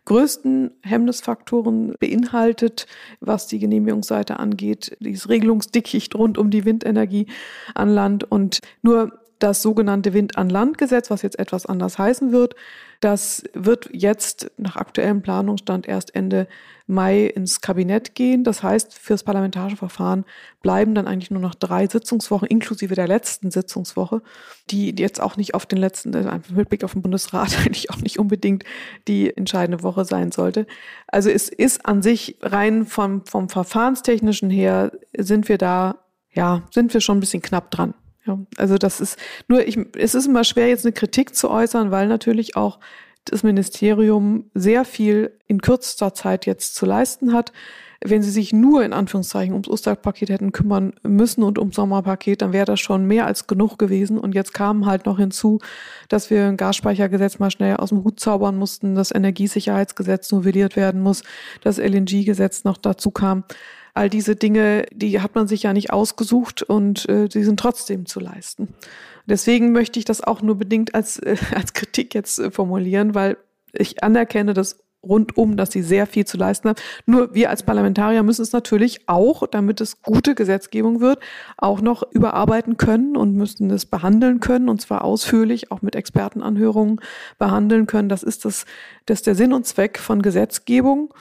größten 0.04 0.73
Hemmnisfaktoren 0.83 1.95
beinhaltet, 1.99 2.87
was 3.21 3.47
die 3.47 3.59
Genehmigungsseite 3.59 4.38
angeht, 4.38 4.97
dieses 5.00 5.28
Regelungsdickicht 5.28 6.14
rund 6.14 6.37
um 6.37 6.50
die 6.50 6.64
Windenergie 6.64 7.26
an 7.75 7.88
Land 7.88 8.31
und 8.31 8.59
nur 8.83 9.24
das 9.38 9.62
sogenannte 9.62 10.12
Wind 10.12 10.36
an 10.36 10.48
Land 10.48 10.78
Gesetz, 10.78 11.10
was 11.10 11.22
jetzt 11.22 11.38
etwas 11.38 11.66
anders 11.66 11.98
heißen 11.98 12.32
wird, 12.32 12.54
das 13.00 13.44
wird 13.52 13.90
jetzt 13.92 14.50
nach 14.56 14.76
aktuellem 14.76 15.20
Planungsstand 15.20 15.86
erst 15.86 16.14
Ende 16.14 16.49
Mai 16.86 17.25
ins 17.26 17.60
Kabinett 17.60 18.14
gehen. 18.14 18.44
Das 18.44 18.62
heißt, 18.62 18.94
fürs 18.94 19.25
parlamentarische 19.25 19.76
Verfahren 19.76 20.25
bleiben 20.62 20.94
dann 20.94 21.06
eigentlich 21.06 21.30
nur 21.30 21.40
noch 21.40 21.54
drei 21.54 21.86
Sitzungswochen, 21.86 22.49
inklusive 22.49 22.94
der 22.94 23.06
letzten 23.06 23.50
Sitzungswoche, 23.50 24.23
die 24.70 24.94
jetzt 24.99 25.20
auch 25.20 25.36
nicht 25.36 25.54
auf 25.54 25.66
den 25.66 25.78
letzten, 25.78 26.14
also 26.14 26.54
mit 26.54 26.68
Blick 26.68 26.84
auf 26.84 26.92
den 26.92 27.02
Bundesrat 27.02 27.58
eigentlich 27.64 27.90
auch 27.90 27.99
nicht 27.99 28.18
unbedingt 28.18 28.64
die 29.08 29.36
entscheidende 29.36 29.82
Woche 29.82 30.04
sein 30.04 30.32
sollte. 30.32 30.66
Also 31.06 31.30
es 31.30 31.49
ist 31.49 31.84
an 31.84 32.02
sich 32.02 32.38
rein 32.42 32.86
vom, 32.86 33.26
vom 33.26 33.49
Verfahrenstechnischen 33.49 34.50
her 34.50 34.92
sind 35.16 35.49
wir 35.49 35.58
da, 35.58 35.97
ja, 36.32 36.62
sind 36.73 36.94
wir 36.94 37.00
schon 37.00 37.18
ein 37.18 37.20
bisschen 37.20 37.42
knapp 37.42 37.70
dran. 37.70 37.94
Ja, 38.26 38.39
also 38.56 38.78
das 38.78 39.00
ist 39.00 39.19
nur, 39.49 39.67
ich, 39.67 39.78
es 39.97 40.15
ist 40.15 40.26
immer 40.26 40.45
schwer, 40.45 40.69
jetzt 40.69 40.87
eine 40.87 40.93
Kritik 40.93 41.34
zu 41.34 41.50
äußern, 41.50 41.91
weil 41.91 42.08
natürlich 42.08 42.56
auch 42.56 42.78
das 43.25 43.43
Ministerium 43.43 44.50
sehr 44.54 44.84
viel 44.84 45.32
in 45.47 45.60
kürzester 45.60 46.15
Zeit 46.15 46.47
jetzt 46.47 46.75
zu 46.75 46.87
leisten 46.87 47.32
hat. 47.32 47.52
Wenn 48.06 48.23
sie 48.23 48.30
sich 48.30 48.52
nur 48.52 48.84
in 48.84 48.93
Anführungszeichen 48.93 49.54
ums 49.54 49.69
Osterpaket 49.69 50.28
hätten 50.28 50.52
kümmern 50.52 50.93
müssen 51.02 51.43
und 51.43 51.58
ums 51.58 51.76
Sommerpaket, 51.76 52.43
dann 52.43 52.52
wäre 52.52 52.67
das 52.67 52.80
schon 52.80 53.06
mehr 53.06 53.25
als 53.25 53.47
genug 53.47 53.78
gewesen. 53.78 54.19
Und 54.19 54.34
jetzt 54.34 54.52
kam 54.52 54.84
halt 54.84 55.06
noch 55.06 55.19
hinzu, 55.19 55.58
dass 56.10 56.28
wir 56.28 56.45
ein 56.45 56.58
Gasspeichergesetz 56.58 57.39
mal 57.39 57.50
schnell 57.50 57.76
aus 57.76 57.89
dem 57.89 58.04
Hut 58.04 58.21
zaubern 58.21 58.56
mussten, 58.58 58.95
das 58.95 59.10
Energiesicherheitsgesetz 59.10 60.30
novelliert 60.32 60.76
werden 60.76 61.00
muss, 61.00 61.23
das 61.63 61.78
LNG-Gesetz 61.78 62.65
noch 62.65 62.76
dazu 62.76 63.10
kam. 63.10 63.45
All 63.95 64.11
diese 64.11 64.35
Dinge, 64.35 64.87
die 64.93 65.21
hat 65.21 65.37
man 65.37 65.47
sich 65.47 65.63
ja 65.63 65.73
nicht 65.73 65.93
ausgesucht 65.93 66.63
und 66.63 67.09
äh, 67.09 67.28
die 67.28 67.45
sind 67.45 67.61
trotzdem 67.61 68.07
zu 68.07 68.19
leisten. 68.21 68.69
Deswegen 69.26 69.73
möchte 69.73 69.99
ich 69.99 70.04
das 70.04 70.21
auch 70.21 70.43
nur 70.43 70.57
bedingt 70.57 70.95
als, 70.95 71.19
äh, 71.19 71.37
als 71.54 71.73
Kritik 71.73 72.15
jetzt 72.15 72.39
äh, 72.41 72.50
formulieren, 72.50 73.15
weil 73.15 73.37
ich 73.73 74.02
anerkenne 74.02 74.52
das 74.52 74.85
rundum, 75.04 75.57
dass 75.57 75.71
sie 75.71 75.83
sehr 75.83 76.07
viel 76.07 76.25
zu 76.25 76.37
leisten 76.37 76.69
haben. 76.69 76.80
Nur 77.07 77.35
wir 77.35 77.50
als 77.50 77.63
Parlamentarier 77.63 78.23
müssen 78.23 78.43
es 78.43 78.52
natürlich 78.52 79.09
auch, 79.09 79.47
damit 79.47 79.80
es 79.80 80.02
gute 80.02 80.35
Gesetzgebung 80.35 81.00
wird, 81.00 81.21
auch 81.57 81.80
noch 81.80 82.02
überarbeiten 82.11 82.76
können 82.76 83.17
und 83.17 83.35
müssen 83.35 83.71
es 83.71 83.87
behandeln 83.87 84.41
können 84.41 84.69
und 84.69 84.80
zwar 84.80 85.04
ausführlich, 85.04 85.71
auch 85.71 85.83
mit 85.83 85.95
Expertenanhörungen 85.95 87.00
behandeln 87.39 87.87
können. 87.87 88.09
Das 88.09 88.23
ist 88.23 88.45
das, 88.45 88.65
das 89.07 89.21
ist 89.21 89.26
der 89.26 89.35
Sinn 89.35 89.52
und 89.52 89.67
Zweck 89.67 89.99
von 89.99 90.23
Gesetzgebung. 90.23 91.13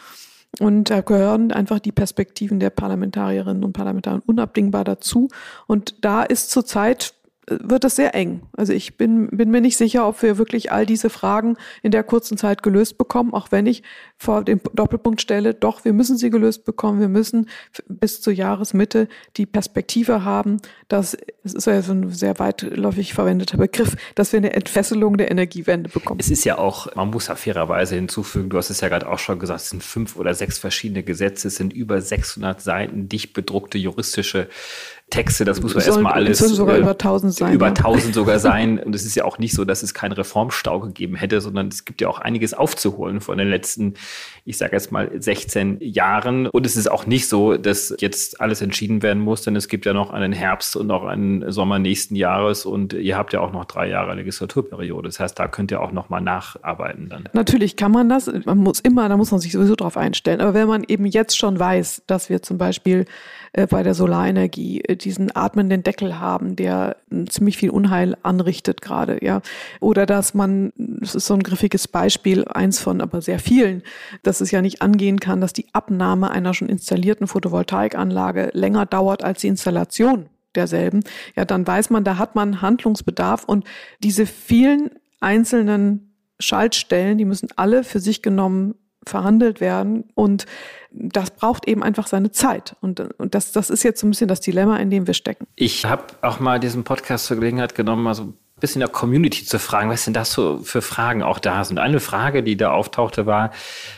Und 0.59 0.91
da 0.91 1.01
gehören 1.01 1.51
einfach 1.51 1.79
die 1.79 1.91
Perspektiven 1.91 2.59
der 2.59 2.69
Parlamentarierinnen 2.69 3.63
und 3.63 3.73
Parlamentarier 3.73 4.21
unabdingbar 4.25 4.83
dazu. 4.83 5.29
Und 5.67 6.03
da 6.05 6.23
ist 6.23 6.51
zurzeit 6.51 7.13
wird 7.47 7.83
es 7.83 7.95
sehr 7.95 8.15
eng. 8.15 8.43
Also 8.55 8.73
ich 8.73 8.97
bin, 8.97 9.27
bin 9.27 9.51
mir 9.51 9.61
nicht 9.61 9.77
sicher, 9.77 10.07
ob 10.07 10.21
wir 10.21 10.37
wirklich 10.37 10.71
all 10.71 10.85
diese 10.85 11.09
Fragen 11.09 11.57
in 11.81 11.91
der 11.91 12.03
kurzen 12.03 12.37
Zeit 12.37 12.63
gelöst 12.63 12.97
bekommen, 12.97 13.33
auch 13.33 13.51
wenn 13.51 13.65
ich 13.65 13.83
vor 14.17 14.43
dem 14.43 14.61
Doppelpunkt 14.73 15.21
stelle, 15.21 15.53
doch, 15.53 15.83
wir 15.83 15.93
müssen 15.93 16.17
sie 16.17 16.29
gelöst 16.29 16.63
bekommen. 16.63 17.01
Wir 17.01 17.09
müssen 17.09 17.49
bis 17.87 18.21
zur 18.21 18.33
Jahresmitte 18.33 19.09
die 19.35 19.45
Perspektive 19.45 20.23
haben, 20.23 20.57
dass, 20.87 21.17
es 21.43 21.53
ist 21.53 21.67
ja 21.67 21.81
so 21.81 21.91
ein 21.91 22.09
sehr 22.11 22.39
weitläufig 22.39 23.13
verwendeter 23.13 23.57
Begriff, 23.57 23.95
dass 24.15 24.31
wir 24.31 24.37
eine 24.37 24.53
Entfesselung 24.53 25.17
der 25.17 25.29
Energiewende 25.29 25.89
bekommen. 25.89 26.19
Es 26.19 26.29
ist 26.29 26.45
ja 26.45 26.57
auch, 26.57 26.95
man 26.95 27.09
muss 27.09 27.27
ja 27.27 27.35
fairerweise 27.35 27.95
hinzufügen, 27.95 28.49
du 28.49 28.57
hast 28.57 28.69
es 28.69 28.81
ja 28.81 28.87
gerade 28.87 29.09
auch 29.09 29.19
schon 29.19 29.39
gesagt, 29.39 29.61
es 29.61 29.69
sind 29.69 29.83
fünf 29.83 30.15
oder 30.15 30.33
sechs 30.33 30.57
verschiedene 30.57 31.03
Gesetze, 31.03 31.49
es 31.49 31.55
sind 31.55 31.73
über 31.73 32.01
600 32.01 32.61
Seiten 32.61 33.09
dicht 33.09 33.33
bedruckte 33.33 33.77
juristische 33.77 34.47
Texte, 35.13 35.45
das 35.45 35.61
muss 35.61 35.75
man 35.75 35.83
erstmal 35.83 36.13
alles. 36.13 36.41
Es 36.41 36.55
sogar 36.55 36.75
äh, 36.75 36.79
über 36.79 36.91
1000 36.91 37.33
sein. 37.35 37.53
Über 37.53 37.67
1000 37.67 38.15
sogar 38.15 38.39
sein. 38.39 38.79
Und 38.79 38.95
es 38.95 39.05
ist 39.05 39.13
ja 39.13 39.25
auch 39.25 39.37
nicht 39.37 39.53
so, 39.53 39.63
dass 39.63 39.83
es 39.83 39.93
keinen 39.93 40.13
Reformstau 40.13 40.79
gegeben 40.79 41.15
hätte, 41.15 41.39
sondern 41.39 41.67
es 41.67 41.85
gibt 41.85 42.01
ja 42.01 42.07
auch 42.07 42.17
einiges 42.17 42.55
aufzuholen 42.55 43.21
von 43.21 43.37
den 43.37 43.47
letzten, 43.47 43.93
ich 44.43 44.57
sage 44.57 44.73
jetzt 44.73 44.91
mal, 44.91 45.11
16 45.15 45.77
Jahren. 45.81 46.47
Und 46.47 46.65
es 46.65 46.75
ist 46.75 46.89
auch 46.89 47.05
nicht 47.05 47.27
so, 47.27 47.57
dass 47.57 47.93
jetzt 47.99 48.41
alles 48.41 48.63
entschieden 48.63 49.03
werden 49.03 49.21
muss, 49.21 49.43
denn 49.43 49.55
es 49.55 49.67
gibt 49.67 49.85
ja 49.85 49.93
noch 49.93 50.09
einen 50.09 50.33
Herbst 50.33 50.75
und 50.75 50.87
noch 50.87 51.03
einen 51.03 51.51
Sommer 51.51 51.77
nächsten 51.77 52.15
Jahres 52.15 52.65
und 52.65 52.93
ihr 52.93 53.15
habt 53.15 53.33
ja 53.33 53.39
auch 53.39 53.51
noch 53.51 53.65
drei 53.65 53.87
Jahre 53.87 54.15
Legislaturperiode. 54.15 55.09
Das 55.09 55.19
heißt, 55.19 55.37
da 55.37 55.47
könnt 55.47 55.69
ihr 55.69 55.79
auch 55.79 55.91
noch 55.91 56.09
mal 56.09 56.21
nacharbeiten 56.21 57.09
dann. 57.09 57.29
Natürlich 57.33 57.75
kann 57.75 57.91
man 57.91 58.09
das. 58.09 58.31
Man 58.45 58.57
muss 58.57 58.79
immer, 58.79 59.09
da 59.09 59.17
muss 59.17 59.29
man 59.29 59.39
sich 59.39 59.51
sowieso 59.51 59.75
drauf 59.75 59.95
einstellen. 59.95 60.41
Aber 60.41 60.55
wenn 60.55 60.67
man 60.67 60.83
eben 60.87 61.05
jetzt 61.05 61.37
schon 61.37 61.59
weiß, 61.59 62.01
dass 62.07 62.29
wir 62.29 62.41
zum 62.41 62.57
Beispiel 62.57 63.05
äh, 63.53 63.67
bei 63.67 63.83
der 63.83 63.93
Solarenergie 63.93 64.81
äh, 64.81 64.95
diesen 64.95 65.35
atmenden 65.35 65.83
Deckel 65.83 66.19
haben, 66.19 66.55
der 66.55 66.97
ziemlich 67.29 67.57
viel 67.57 67.69
Unheil 67.69 68.17
anrichtet 68.23 68.81
gerade, 68.81 69.23
ja. 69.23 69.41
Oder 69.79 70.05
dass 70.05 70.33
man, 70.33 70.73
das 70.75 71.15
ist 71.15 71.27
so 71.27 71.35
ein 71.35 71.43
griffiges 71.43 71.87
Beispiel, 71.87 72.45
eins 72.45 72.79
von 72.79 72.99
aber 72.99 73.21
sehr 73.21 73.39
vielen, 73.39 73.83
dass 74.23 74.41
es 74.41 74.51
ja 74.51 74.61
nicht 74.61 74.81
angehen 74.81 75.19
kann, 75.19 75.39
dass 75.39 75.53
die 75.53 75.67
Abnahme 75.73 76.31
einer 76.31 76.53
schon 76.53 76.69
installierten 76.69 77.27
Photovoltaikanlage 77.27 78.49
länger 78.53 78.85
dauert 78.85 79.23
als 79.23 79.41
die 79.41 79.47
Installation 79.47 80.29
derselben, 80.55 81.01
ja, 81.35 81.45
dann 81.45 81.65
weiß 81.65 81.89
man, 81.89 82.03
da 82.03 82.17
hat 82.17 82.35
man 82.35 82.61
Handlungsbedarf 82.61 83.43
und 83.45 83.65
diese 84.03 84.25
vielen 84.25 84.91
einzelnen 85.19 86.13
Schaltstellen, 86.39 87.17
die 87.17 87.25
müssen 87.25 87.49
alle 87.55 87.83
für 87.83 87.99
sich 87.99 88.21
genommen 88.21 88.75
verhandelt 89.05 89.61
werden. 89.61 90.05
Und 90.15 90.45
das 90.91 91.31
braucht 91.31 91.67
eben 91.67 91.83
einfach 91.83 92.07
seine 92.07 92.31
Zeit. 92.31 92.75
Und, 92.81 92.99
und 93.19 93.35
das, 93.35 93.51
das 93.51 93.69
ist 93.69 93.83
jetzt 93.83 93.99
so 93.99 94.07
ein 94.07 94.11
bisschen 94.11 94.27
das 94.27 94.41
Dilemma, 94.41 94.77
in 94.77 94.89
dem 94.89 95.07
wir 95.07 95.13
stecken. 95.13 95.47
Ich 95.55 95.85
habe 95.85 96.03
auch 96.21 96.39
mal 96.39 96.59
diesen 96.59 96.83
Podcast 96.83 97.25
zur 97.25 97.37
Gelegenheit 97.37 97.75
genommen, 97.75 98.03
mal 98.03 98.13
so 98.13 98.33
bisschen 98.63 98.79
der 98.79 98.87
Community 98.87 99.43
zu 99.43 99.59
fragen, 99.59 99.89
was 99.89 100.05
denn 100.05 100.13
das 100.13 100.31
so 100.31 100.59
für 100.59 100.81
Fragen 100.81 101.21
auch 101.21 101.37
da 101.37 101.65
sind. 101.65 101.79
Eine 101.79 101.99
Frage, 101.99 102.43
die 102.43 102.55
da 102.55 102.71
auftauchte, 102.71 103.25
war, 103.25 103.51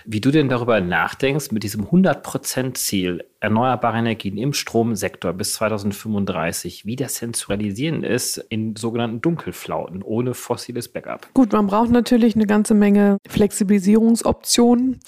wie 0.06 0.20
du 0.20 0.32
denn 0.32 0.50
darüber 0.50 0.82
nachdenkst, 0.82 1.52
mit 1.52 1.62
diesem 1.62 1.86
100%-Ziel 1.86 3.26
erneuerbare 3.40 4.00
Energien 4.00 4.40
im 4.40 4.54
Stromsektor 4.54 5.34
bis 5.34 5.54
2035, 5.54 6.84
wie 6.84 6.96
das 6.96 7.20
denn 7.20 7.36
zu 7.36 7.50
realisieren 7.50 8.02
ist 8.02 8.38
in 8.50 8.76
sogenannten 8.76 9.22
Dunkelflauten 9.22 10.02
ohne 10.02 10.34
fossiles 10.34 10.88
Backup. 10.88 11.32
Gut, 11.36 11.54
man 11.54 11.68
braucht 11.68 11.92
natürlich 11.92 12.34
eine 12.34 12.48
ganze 12.48 12.74
Menge 12.74 13.20
Flexibilisierungsoptionen. 13.28 15.00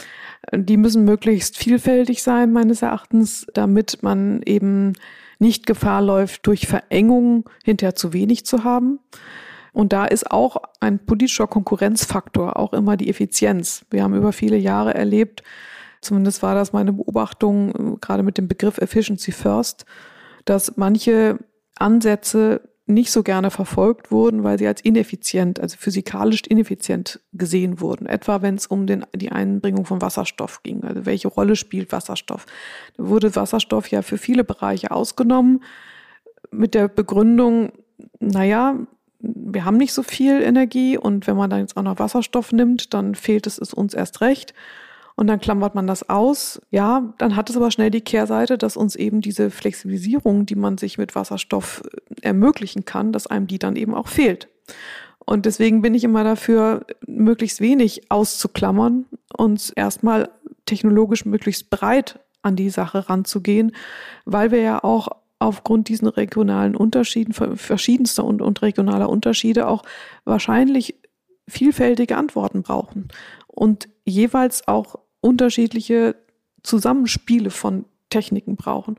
Die 0.54 0.78
müssen 0.78 1.04
möglichst 1.04 1.58
vielfältig 1.58 2.22
sein, 2.22 2.54
meines 2.54 2.84
Erachtens, 2.84 3.48
damit 3.56 4.04
man 4.04 4.43
eben 4.43 4.93
nicht 5.39 5.65
Gefahr 5.65 6.04
läuft, 6.04 6.46
durch 6.46 6.67
Verengung 6.67 7.50
hinterher 7.63 7.96
zu 7.96 8.13
wenig 8.13 8.46
zu 8.46 8.63
haben. 8.63 9.00
Und 9.78 9.94
da 9.94 10.06
ist 10.06 10.32
auch 10.32 10.58
ein 10.80 10.98
politischer 10.98 11.46
Konkurrenzfaktor 11.46 12.58
auch 12.58 12.74
immer 12.74 12.98
die 12.98 13.10
Effizienz. 13.10 13.86
Wir 13.92 14.02
haben 14.02 14.16
über 14.16 14.34
viele 14.34 14.58
Jahre 14.58 14.96
erlebt, 14.96 15.44
zumindest 16.02 16.42
war 16.42 16.56
das 16.56 16.74
meine 16.74 16.94
Beobachtung, 16.94 17.70
äh, 17.70 17.98
gerade 18.02 18.24
mit 18.24 18.40
dem 18.40 18.48
Begriff 18.48 18.80
Efficiency 18.80 19.32
First, 19.32 19.86
dass 20.46 20.78
manche 20.78 21.38
Ansätze 21.76 22.68
nicht 22.88 23.12
so 23.12 23.22
gerne 23.22 23.52
verfolgt 23.52 24.10
wurden, 24.10 24.44
weil 24.44 24.58
sie 24.58 24.66
als 24.66 24.82
ineffizient, 24.82 25.60
also 25.60 25.78
physikalisch 25.78 26.42
ineffizient 26.48 27.20
gesehen 27.34 27.80
wurden. 27.80 28.08
Etwa 28.08 28.42
wenn 28.42 28.56
es 28.56 28.66
um 28.66 28.88
den, 28.88 29.06
die 29.13 29.32
Einbringung 29.32 29.86
von 29.86 30.02
Wasserstoff 30.02 30.63
ging. 30.63 30.86
Also 30.86 31.06
welche 31.06 31.28
Rolle 31.28 31.56
spielt 31.56 31.92
Wasserstoff? 31.92 32.48
Da 32.98 33.08
wurde 33.08 33.36
Wasserstoff 33.36 33.92
ja 33.92 34.02
für 34.02 34.18
viele 34.18 34.44
Bereiche 34.44 34.90
ausgenommen 34.90 35.62
mit 36.50 36.74
der 36.74 36.88
Begründung, 36.88 37.74
naja, 38.20 38.88
wir 39.20 39.66
haben 39.66 39.78
nicht 39.78 39.94
so 39.94 40.04
viel 40.04 40.42
Energie 40.42 40.98
und 40.98 41.28
wenn 41.28 41.38
man 41.38 41.50
dann 41.50 41.62
jetzt 41.62 41.78
auch 41.78 41.84
noch 41.84 42.00
Wasserstoff 42.00 42.52
nimmt, 42.52 42.94
dann 42.94 43.16
fehlt 43.16 43.48
es, 43.48 43.58
es 43.58 43.74
uns 43.74 43.94
erst 43.94 44.22
recht. 44.22 44.54
Und 45.16 45.26
dann 45.26 45.40
klammert 45.40 45.74
man 45.74 45.88
das 45.88 46.08
aus. 46.10 46.62
Ja, 46.70 47.12
dann 47.18 47.36
hat 47.36 47.50
es 47.50 47.58
aber 47.58 47.72
schnell 47.72 47.90
die 47.90 48.02
Kehrseite, 48.02 48.60
dass 48.60 48.78
uns 48.78 48.96
eben 48.96 49.20
diese 49.22 49.50
Flexibilisierung, 49.50 50.46
die 50.46 50.56
man 50.56 50.78
sich 50.78 51.00
mit 51.00 51.16
Wasserstoff 51.16 51.82
äh, 51.86 52.28
ermöglichen 52.28 52.86
kann, 52.86 53.12
dass 53.12 53.26
einem 53.26 53.48
die 53.48 53.58
dann 53.58 53.76
eben 53.76 53.96
auch 53.96 54.08
fehlt. 54.08 54.48
Und 55.18 55.48
deswegen 55.48 55.82
bin 55.82 55.96
ich 55.96 56.04
immer 56.04 56.24
dafür, 56.24 56.86
möglichst 57.08 57.62
wenig 57.62 58.12
auszuklammern 58.12 59.06
und 59.36 59.74
erstmal 59.76 60.30
technologisch 60.66 61.26
möglichst 61.26 61.72
breit 61.72 62.20
an 62.44 62.56
die 62.56 62.70
Sache 62.70 63.10
ranzugehen, 63.10 63.74
weil 64.26 64.52
wir 64.52 64.62
ja 64.62 64.84
auch 64.84 65.10
aufgrund 65.39 65.89
diesen 65.89 66.08
regionalen 66.08 66.76
Unterschieden, 66.76 67.34
verschiedenster 67.34 68.23
und, 68.23 68.41
und 68.41 68.62
regionaler 68.62 69.10
Unterschiede 69.10 69.67
auch 69.67 69.84
wahrscheinlich 70.26 70.95
vielfältige 71.47 72.17
Antworten 72.17 72.63
brauchen 72.63 73.10
und 73.47 73.88
jeweils 74.04 74.67
auch 74.67 74.95
unterschiedliche 75.21 76.15
Zusammenspiele 76.63 77.50
von 77.50 77.86
Techniken 78.10 78.56
brauchen. 78.56 78.97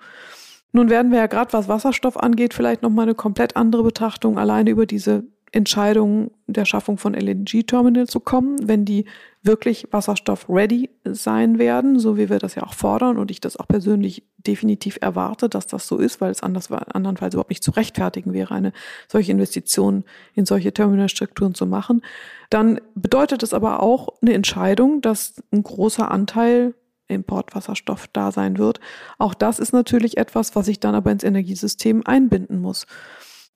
Nun 0.73 0.91
werden 0.91 1.11
wir 1.11 1.19
ja 1.19 1.27
gerade, 1.27 1.53
was 1.53 1.69
Wasserstoff 1.69 2.17
angeht, 2.17 2.55
vielleicht 2.55 2.83
nochmal 2.83 3.05
eine 3.05 3.15
komplett 3.15 3.57
andere 3.57 3.83
Betrachtung 3.83 4.39
alleine 4.39 4.71
über 4.71 4.87
diese 4.87 5.25
Entscheidung 5.53 6.31
der 6.47 6.65
Schaffung 6.65 6.99
von 6.99 7.15
LNG-Terminals 7.15 8.11
zu 8.11 8.21
kommen, 8.21 8.57
wenn 8.67 8.85
die 8.85 9.07
wirklich 9.43 9.87
Wasserstoff-ready 9.91 10.91
sein 11.05 11.59
werden, 11.59 11.99
so 11.99 12.17
wie 12.17 12.29
wir 12.29 12.39
das 12.39 12.55
ja 12.55 12.65
auch 12.65 12.75
fordern 12.75 13.19
und 13.19 13.31
ich 13.31 13.41
das 13.41 13.57
auch 13.57 13.69
persönlich 13.69 14.25
definitiv 14.37 14.99
erwarte, 15.01 15.49
dass 15.49 15.67
das 15.67 15.87
so 15.87 15.99
ist, 15.99 16.21
weil 16.21 16.31
es 16.31 16.43
anders, 16.43 16.71
andernfalls 16.71 17.35
überhaupt 17.35 17.51
nicht 17.51 17.63
zu 17.63 17.71
rechtfertigen 17.71 18.33
wäre, 18.33 18.55
eine 18.55 18.73
solche 19.09 19.33
Investition 19.33 20.05
in 20.35 20.45
solche 20.45 20.73
Terminalstrukturen 20.73 21.55
zu 21.55 21.67
machen. 21.67 22.03
Dann 22.51 22.81
bedeutet 22.95 23.43
es 23.43 23.55
aber 23.55 23.83
auch 23.83 24.09
eine 24.21 24.35
Entscheidung, 24.35 25.01
dass 25.01 25.43
ein 25.53 25.63
großer 25.63 26.11
Anteil 26.11 26.75
Importwasserstoff 27.09 28.07
da 28.13 28.33
sein 28.33 28.59
wird. 28.59 28.81
Auch 29.19 29.35
das 29.35 29.59
ist 29.59 29.73
natürlich 29.73 30.19
etwas, 30.19 30.55
was 30.55 30.69
ich 30.69 30.79
dann 30.79 30.95
aber 30.95 31.11
ins 31.11 31.25
Energiesystem 31.25 32.03
einbinden 32.07 32.61
muss. 32.61 32.87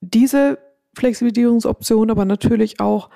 Diese 0.01 0.57
Flexibilisierungsoption, 0.95 2.11
aber 2.11 2.25
natürlich 2.25 2.79
auch 2.79 3.09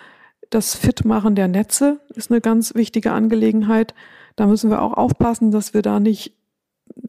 das 0.50 0.76
Fitmachen 0.76 1.36
der 1.36 1.48
Netze 1.48 2.00
ist 2.16 2.32
eine 2.32 2.42
ganz 2.42 2.76
wichtige 2.76 3.12
Angelegenheit. 3.12 3.94
Da 4.36 4.48
müssen 4.48 4.70
wir 4.70 4.82
auch 4.82 4.94
aufpassen, 4.94 5.52
dass 5.52 5.74
wir 5.74 5.82
da 5.82 6.00
nicht 6.00 6.34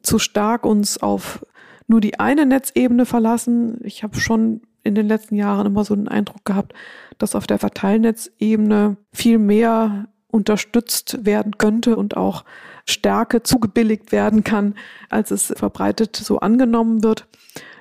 zu 0.03 0.19
stark 0.19 0.65
uns 0.65 0.99
auf 0.99 1.45
nur 1.87 2.01
die 2.01 2.21
eine 2.21 2.47
Netzebene 2.47 3.07
verlassen. 3.07 3.79
Ich 3.83 4.03
habe 4.03 4.19
schon 4.19 4.61
in 4.85 4.95
den 4.95 5.09
letzten 5.09 5.37
Jahren 5.37 5.67
immer 5.67 5.85
so 5.85 5.95
den 5.95 6.09
Eindruck 6.09 6.45
gehabt, 6.45 6.75
dass 7.19 7.35
auf 7.35 7.47
der 7.47 7.59
Verteilnetzebene 7.59 8.97
viel 9.13 9.39
mehr 9.39 10.09
unterstützt 10.31 11.25
werden 11.25 11.57
könnte 11.57 11.97
und 11.97 12.17
auch 12.17 12.45
Stärke 12.85 13.43
zugebilligt 13.43 14.13
werden 14.13 14.45
kann, 14.45 14.75
als 15.09 15.31
es 15.31 15.53
verbreitet 15.57 16.17
so 16.17 16.41
angenommen 16.41 17.03
wird. 17.03 17.27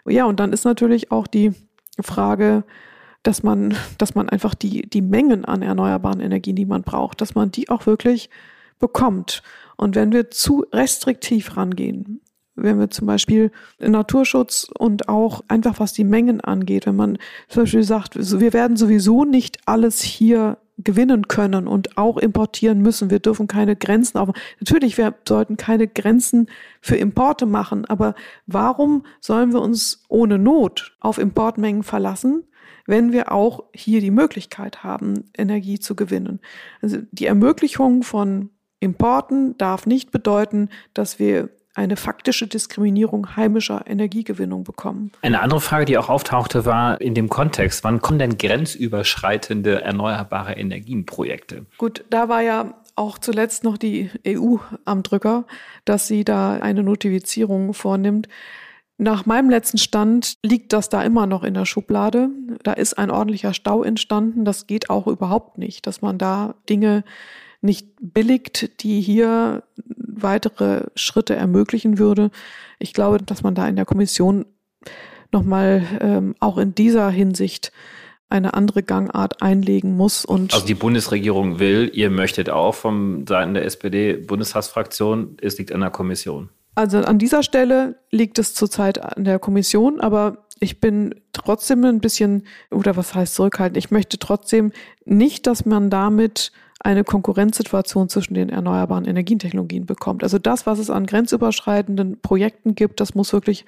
Ja, 0.08 0.26
und 0.26 0.40
dann 0.40 0.54
ist 0.54 0.64
natürlich 0.64 1.12
auch 1.12 1.28
die 1.28 1.54
Frage, 2.04 2.64
dass 3.24 3.44
man, 3.44 3.76
dass 3.98 4.16
man 4.16 4.30
einfach 4.30 4.56
die, 4.56 4.84
die 4.90 5.02
Mengen 5.02 5.46
an 5.46 5.62
erneuerbaren 5.62 6.20
Energien, 6.20 6.56
die 6.56 6.66
man 6.66 6.84
braucht, 6.84 7.22
dass 7.22 7.36
man 7.36 7.52
die 7.52 7.70
auch 7.70 7.86
wirklich 7.86 8.30
bekommt. 8.80 9.44
Und 9.76 9.96
wenn 9.96 10.12
wir 10.12 10.30
zu 10.32 10.66
restriktiv 10.72 11.58
rangehen, 11.58 12.22
wenn 12.56 12.80
wir 12.80 12.90
zum 12.90 13.08
Beispiel 13.08 13.52
Naturschutz 13.80 14.68
und 14.78 15.10
auch 15.10 15.44
einfach 15.48 15.80
was 15.80 15.94
die 15.94 16.04
Mengen 16.04 16.42
angeht, 16.42 16.86
wenn 16.86 16.96
man 16.96 17.18
zum 17.50 17.64
Beispiel 17.64 17.84
sagt, 17.84 18.16
wir 18.40 18.54
werden 18.54 18.78
sowieso 18.78 19.26
nicht 19.26 19.60
alles 19.66 20.02
hier 20.02 20.58
gewinnen 20.78 21.28
können 21.28 21.68
und 21.68 21.98
auch 21.98 22.18
importieren 22.18 22.82
müssen. 22.82 23.10
Wir 23.10 23.20
dürfen 23.20 23.48
keine 23.48 23.76
Grenzen 23.76 24.18
auf. 24.18 24.30
Natürlich, 24.60 24.98
wir 24.98 25.16
sollten 25.28 25.58
keine 25.58 25.88
Grenzen 25.88 26.48
für 26.82 26.96
Importe 26.96 27.46
machen, 27.46 27.86
aber 27.86 28.16
warum 28.46 29.06
sollen 29.20 29.54
wir 29.54 29.62
uns 29.62 30.04
ohne 30.08 30.38
Not 30.38 30.96
auf 31.00 31.18
Importmengen 31.18 31.84
verlassen, 31.84 32.44
wenn 32.86 33.12
wir 33.12 33.32
auch 33.32 33.64
hier 33.74 34.02
die 34.02 34.12
Möglichkeit 34.12 34.84
haben, 34.84 35.26
Energie 35.36 35.80
zu 35.80 35.96
gewinnen? 35.96 36.40
Also 36.82 37.00
die 37.12 37.26
Ermöglichung 37.26 38.04
von 38.04 38.52
Importen 38.80 39.58
darf 39.58 39.88
nicht 39.88 40.12
bedeuten, 40.12 40.70
dass 40.94 41.18
wir 41.18 41.50
eine 41.78 41.96
faktische 41.96 42.48
Diskriminierung 42.48 43.36
heimischer 43.36 43.84
Energiegewinnung 43.86 44.64
bekommen. 44.64 45.12
Eine 45.22 45.42
andere 45.42 45.62
Frage, 45.62 45.86
die 45.86 45.98
auch 45.98 46.10
auftauchte, 46.10 46.66
war 46.66 47.00
in 47.00 47.14
dem 47.14 47.30
Kontext, 47.30 47.84
wann 47.84 48.02
kommen 48.02 48.18
denn 48.18 48.38
grenzüberschreitende 48.38 49.84
erneuerbare 49.84 50.54
Energienprojekte? 50.54 51.68
Gut, 51.78 52.04
da 52.10 52.30
war 52.30 52.42
ja 52.42 52.74
auch 52.96 53.20
zuletzt 53.20 53.64
noch 53.64 53.78
die 53.78 54.10
EU 54.28 54.56
am 54.86 55.04
Drücker, 55.04 55.46
dass 55.86 56.08
sie 56.08 56.26
da 56.26 56.54
eine 56.54 56.82
Notifizierung 56.82 57.76
vornimmt. 57.76 58.28
Nach 58.98 59.28
meinem 59.28 59.52
letzten 59.52 59.78
Stand 59.78 60.34
liegt 60.44 60.74
das 60.74 60.90
da 60.90 61.04
immer 61.04 61.28
noch 61.28 61.44
in 61.44 61.54
der 61.54 61.66
Schublade. 61.66 62.30
Da 62.64 62.74
ist 62.74 62.98
ein 62.98 63.12
ordentlicher 63.12 63.54
Stau 63.54 63.84
entstanden. 63.84 64.46
Das 64.46 64.66
geht 64.66 64.90
auch 64.90 65.06
überhaupt 65.06 65.60
nicht, 65.60 65.86
dass 65.86 66.02
man 66.02 66.18
da 66.18 66.56
Dinge 66.68 67.04
nicht 67.62 67.88
billigt, 68.02 68.82
die 68.82 69.02
hier 69.02 69.64
weitere 70.24 70.86
Schritte 70.96 71.36
ermöglichen 71.36 71.98
würde. 71.98 72.32
Ich 72.80 72.94
glaube, 72.94 73.20
dass 73.20 73.44
man 73.44 73.56
da 73.56 73.68
in 73.68 73.76
der 73.76 73.86
Kommission 73.86 74.46
nochmal 75.32 75.84
ähm, 76.02 76.36
auch 76.40 76.58
in 76.58 76.76
dieser 76.76 77.10
Hinsicht 77.10 77.72
eine 78.30 78.54
andere 78.54 78.84
Gangart 78.84 79.42
einlegen 79.42 79.96
muss. 79.96 80.26
Und 80.26 80.54
also 80.54 80.66
die 80.66 80.74
Bundesregierung 80.74 81.60
will, 81.60 81.90
ihr 81.94 82.10
möchtet 82.10 82.50
auch 82.50 82.76
vom 82.76 83.26
Seiten 83.26 83.54
der 83.54 83.66
SPD-Bundestagsfraktion, 83.66 85.38
es 85.42 85.58
liegt 85.58 85.72
an 85.72 85.82
der 85.82 85.92
Kommission. 85.92 86.50
Also 86.76 87.00
an 87.00 87.18
dieser 87.18 87.42
Stelle 87.42 88.00
liegt 88.12 88.38
es 88.38 88.54
zurzeit 88.54 89.04
an 89.04 89.24
der 89.24 89.40
Kommission, 89.40 90.00
aber 90.00 90.46
ich 90.60 90.80
bin 90.80 91.16
trotzdem 91.48 91.86
ein 91.86 92.02
bisschen, 92.02 92.44
oder 92.72 92.98
was 92.98 93.16
heißt 93.16 93.36
zurückhaltend, 93.36 93.78
ich 93.78 93.90
möchte 93.90 94.20
trotzdem 94.20 94.74
nicht, 95.06 95.48
dass 95.48 95.66
man 95.66 95.90
damit 95.90 96.52
eine 96.80 97.06
Konkurrenzsituation 97.06 98.10
zwischen 98.10 98.34
den 98.34 98.50
erneuerbaren 98.50 99.06
Energietechnologien 99.06 99.86
bekommt. 99.86 100.24
Also 100.24 100.40
das, 100.40 100.66
was 100.66 100.78
es 100.78 100.90
an 100.90 101.06
grenzüberschreitenden 101.06 102.20
Projekten 102.22 102.76
gibt, 102.76 103.00
das 103.00 103.16
muss 103.16 103.32
wirklich 103.32 103.66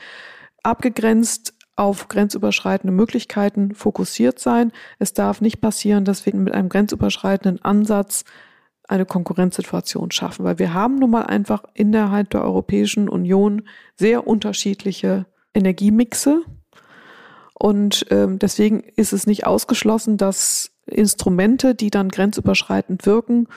abgegrenzt 0.61 1.53
auf 1.77 2.09
grenzüberschreitende 2.09 2.93
Möglichkeiten 2.93 3.73
fokussiert 3.73 4.39
sein. 4.39 4.73
Es 4.99 5.13
darf 5.13 5.39
nicht 5.39 5.61
passieren, 5.61 6.03
dass 6.03 6.25
wir 6.25 6.35
mit 6.35 6.53
einem 6.53 6.67
grenzüberschreitenden 6.67 7.63
Ansatz 7.63 8.25
eine 8.89 9.05
Konkurrenzsituation 9.05 10.11
schaffen, 10.11 10.43
weil 10.43 10.59
wir 10.59 10.73
haben 10.73 10.95
nun 10.97 11.11
mal 11.11 11.23
einfach 11.23 11.63
innerhalb 11.73 12.29
der 12.31 12.43
Europäischen 12.43 13.07
Union 13.07 13.63
sehr 13.95 14.27
unterschiedliche 14.27 15.25
Energiemixe 15.53 16.43
und 17.61 18.05
ähm, 18.09 18.39
deswegen 18.39 18.79
ist 18.95 19.11
es 19.11 19.27
nicht 19.27 19.45
ausgeschlossen, 19.45 20.15
dass 20.17 20.71
Instrumente, 20.85 21.75
die 21.75 21.89
dann 21.89 22.07
grenzüberschreitend 22.09 23.05
wirken, 23.05 23.47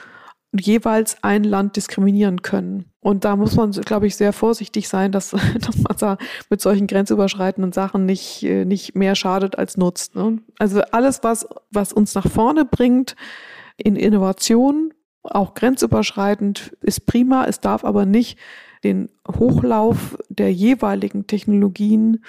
jeweils 0.51 1.17
ein 1.23 1.45
Land 1.45 1.77
diskriminieren 1.77 2.41
können. 2.41 2.91
Und 2.99 3.23
da 3.23 3.37
muss 3.37 3.55
man, 3.55 3.71
glaube 3.71 4.05
ich, 4.05 4.17
sehr 4.17 4.33
vorsichtig 4.33 4.89
sein, 4.89 5.13
dass, 5.13 5.29
dass 5.59 5.77
man 5.77 5.97
da 5.97 6.17
mit 6.49 6.61
solchen 6.61 6.85
grenzüberschreitenden 6.85 7.71
Sachen 7.71 8.05
nicht, 8.05 8.43
äh, 8.43 8.65
nicht 8.65 8.93
mehr 8.93 9.15
schadet 9.15 9.57
als 9.57 9.77
nutzt. 9.77 10.15
Ne? 10.15 10.39
Also 10.59 10.81
alles, 10.91 11.23
was, 11.23 11.47
was 11.71 11.93
uns 11.93 12.13
nach 12.13 12.27
vorne 12.29 12.65
bringt 12.65 13.15
in 13.77 13.95
Innovation, 13.95 14.93
auch 15.23 15.53
grenzüberschreitend, 15.53 16.75
ist 16.81 17.05
prima. 17.05 17.45
Es 17.45 17.61
darf 17.61 17.85
aber 17.85 18.05
nicht 18.05 18.37
den 18.83 19.09
Hochlauf 19.25 20.17
der 20.27 20.51
jeweiligen 20.51 21.25
Technologien 21.25 22.19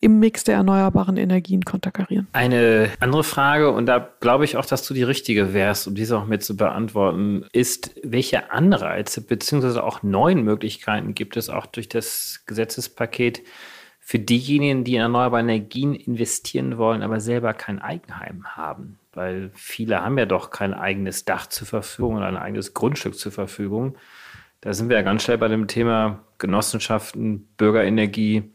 im 0.00 0.18
Mix 0.18 0.44
der 0.44 0.56
erneuerbaren 0.56 1.16
Energien 1.16 1.62
konterkarieren. 1.62 2.26
Eine 2.32 2.90
andere 3.00 3.24
Frage, 3.24 3.70
und 3.70 3.86
da 3.86 4.08
glaube 4.20 4.44
ich 4.44 4.56
auch, 4.56 4.66
dass 4.66 4.86
du 4.86 4.94
die 4.94 5.02
richtige 5.02 5.54
wärst, 5.54 5.88
um 5.88 5.94
diese 5.94 6.18
auch 6.18 6.26
mit 6.26 6.44
zu 6.44 6.56
beantworten, 6.56 7.44
ist, 7.52 7.94
welche 8.02 8.50
Anreize 8.50 9.22
beziehungsweise 9.22 9.82
auch 9.82 10.02
neuen 10.02 10.42
Möglichkeiten 10.42 11.14
gibt 11.14 11.36
es 11.36 11.48
auch 11.48 11.66
durch 11.66 11.88
das 11.88 12.42
Gesetzespaket 12.46 13.42
für 13.98 14.18
diejenigen, 14.18 14.84
die 14.84 14.94
in 14.96 15.00
erneuerbare 15.00 15.40
Energien 15.40 15.94
investieren 15.94 16.78
wollen, 16.78 17.02
aber 17.02 17.18
selber 17.20 17.54
kein 17.54 17.80
Eigenheim 17.80 18.44
haben? 18.44 18.98
Weil 19.14 19.50
viele 19.54 20.02
haben 20.02 20.18
ja 20.18 20.26
doch 20.26 20.50
kein 20.50 20.74
eigenes 20.74 21.24
Dach 21.24 21.46
zur 21.46 21.66
Verfügung 21.66 22.16
oder 22.16 22.26
ein 22.26 22.36
eigenes 22.36 22.74
Grundstück 22.74 23.16
zur 23.16 23.32
Verfügung. 23.32 23.96
Da 24.60 24.74
sind 24.74 24.90
wir 24.90 24.96
ja 24.96 25.02
ganz 25.02 25.22
schnell 25.22 25.38
bei 25.38 25.48
dem 25.48 25.68
Thema 25.68 26.20
Genossenschaften, 26.38 27.48
Bürgerenergie, 27.56 28.52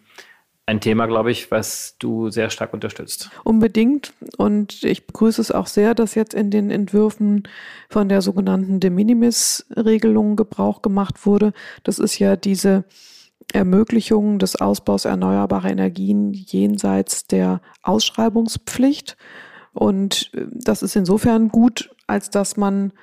ein 0.72 0.80
Thema, 0.80 1.06
glaube 1.06 1.32
ich, 1.32 1.52
was 1.52 1.96
du 2.00 2.30
sehr 2.30 2.50
stark 2.50 2.74
unterstützt. 2.74 3.30
Unbedingt. 3.44 4.14
Und 4.38 4.84
ich 4.84 5.06
begrüße 5.06 5.42
es 5.42 5.52
auch 5.52 5.68
sehr, 5.68 5.94
dass 5.94 6.16
jetzt 6.16 6.34
in 6.34 6.50
den 6.50 6.72
Entwürfen 6.72 7.44
von 7.90 8.08
der 8.08 8.22
sogenannten 8.22 8.80
De 8.80 8.90
Minimis-Regelung 8.90 10.38
Gebrauch 10.38 10.82
gemacht 10.82 11.26
wurde. 11.26 11.52
Das 11.84 12.00
ist 12.00 12.20
ja 12.20 12.38
diese 12.38 12.86
Ermöglichung 13.52 14.40
des 14.40 14.56
Ausbaus 14.56 15.04
erneuerbarer 15.04 15.70
Energien 15.70 16.32
jenseits 16.32 17.28
der 17.28 17.62
Ausschreibungspflicht. 17.84 19.18
Und 19.74 20.32
das 20.54 20.84
ist 20.84 20.96
insofern 20.96 21.50
gut, 21.50 21.94
als 22.08 22.30
dass 22.30 22.56
man 22.56 22.94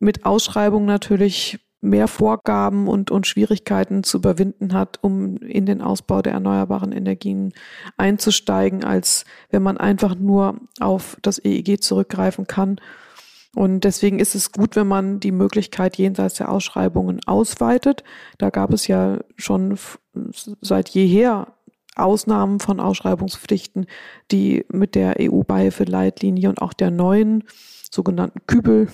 mit 0.00 0.26
Ausschreibung 0.26 0.84
natürlich 0.84 1.60
mehr 1.84 2.08
Vorgaben 2.08 2.88
und, 2.88 3.10
und 3.10 3.26
Schwierigkeiten 3.26 4.02
zu 4.02 4.18
überwinden 4.18 4.72
hat, 4.72 4.98
um 5.02 5.36
in 5.36 5.66
den 5.66 5.80
Ausbau 5.80 6.22
der 6.22 6.32
erneuerbaren 6.32 6.92
Energien 6.92 7.52
einzusteigen, 7.96 8.84
als 8.84 9.24
wenn 9.50 9.62
man 9.62 9.76
einfach 9.76 10.14
nur 10.16 10.60
auf 10.80 11.16
das 11.22 11.38
EEG 11.44 11.82
zurückgreifen 11.82 12.46
kann. 12.46 12.80
Und 13.54 13.84
deswegen 13.84 14.18
ist 14.18 14.34
es 14.34 14.50
gut, 14.50 14.74
wenn 14.74 14.88
man 14.88 15.20
die 15.20 15.30
Möglichkeit 15.30 15.96
jenseits 15.96 16.34
der 16.34 16.50
Ausschreibungen 16.50 17.20
ausweitet. 17.24 18.02
Da 18.38 18.50
gab 18.50 18.72
es 18.72 18.88
ja 18.88 19.18
schon 19.36 19.78
seit 20.60 20.88
jeher 20.88 21.54
Ausnahmen 21.94 22.58
von 22.58 22.80
Ausschreibungspflichten, 22.80 23.86
die 24.32 24.64
mit 24.72 24.96
der 24.96 25.16
EU-Beihilfeleitlinie 25.20 26.48
und 26.48 26.60
auch 26.60 26.72
der 26.72 26.90
neuen 26.90 27.44
sogenannten 27.90 28.40
Kübel 28.46 28.88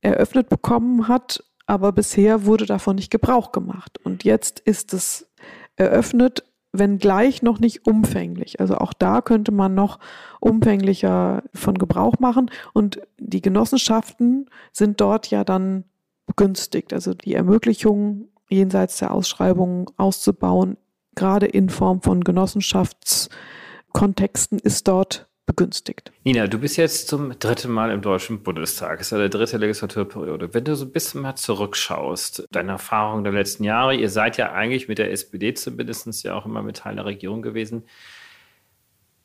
eröffnet 0.00 0.48
bekommen 0.48 1.08
hat 1.08 1.44
aber 1.68 1.92
bisher 1.92 2.44
wurde 2.46 2.66
davon 2.66 2.96
nicht 2.96 3.10
Gebrauch 3.10 3.52
gemacht. 3.52 3.98
Und 4.02 4.24
jetzt 4.24 4.58
ist 4.60 4.94
es 4.94 5.30
eröffnet, 5.76 6.44
wenngleich 6.72 7.42
noch 7.42 7.60
nicht 7.60 7.86
umfänglich. 7.86 8.58
Also 8.58 8.78
auch 8.78 8.94
da 8.94 9.20
könnte 9.20 9.52
man 9.52 9.74
noch 9.74 9.98
umfänglicher 10.40 11.42
von 11.52 11.76
Gebrauch 11.76 12.20
machen. 12.20 12.50
Und 12.72 13.02
die 13.18 13.42
Genossenschaften 13.42 14.48
sind 14.72 15.02
dort 15.02 15.28
ja 15.30 15.44
dann 15.44 15.84
begünstigt. 16.26 16.94
Also 16.94 17.12
die 17.12 17.34
Ermöglichung, 17.34 18.28
jenseits 18.48 18.96
der 18.96 19.12
Ausschreibungen 19.12 19.84
auszubauen, 19.98 20.78
gerade 21.16 21.44
in 21.44 21.68
Form 21.68 22.00
von 22.00 22.24
Genossenschaftskontexten, 22.24 24.58
ist 24.58 24.88
dort 24.88 25.28
begünstigt. 25.48 26.12
Nina, 26.24 26.46
du 26.46 26.58
bist 26.58 26.76
jetzt 26.76 27.08
zum 27.08 27.36
dritten 27.38 27.72
Mal 27.72 27.90
im 27.90 28.02
Deutschen 28.02 28.42
Bundestag. 28.42 29.00
Es 29.00 29.08
ist 29.08 29.18
ja 29.18 29.24
die 29.24 29.30
dritte 29.30 29.56
Legislaturperiode. 29.56 30.52
Wenn 30.52 30.64
du 30.64 30.76
so 30.76 30.84
ein 30.84 30.92
bisschen 30.92 31.22
mal 31.22 31.34
zurückschaust, 31.34 32.46
deine 32.52 32.72
Erfahrungen 32.72 33.24
der 33.24 33.32
letzten 33.32 33.64
Jahre, 33.64 33.94
ihr 33.94 34.10
seid 34.10 34.36
ja 34.36 34.52
eigentlich 34.52 34.88
mit 34.88 34.98
der 34.98 35.10
SPD 35.10 35.54
zumindest 35.54 36.22
ja 36.22 36.34
auch 36.34 36.44
immer 36.44 36.62
mit 36.62 36.76
Teil 36.76 36.96
der 36.96 37.06
Regierung 37.06 37.42
gewesen. 37.42 37.84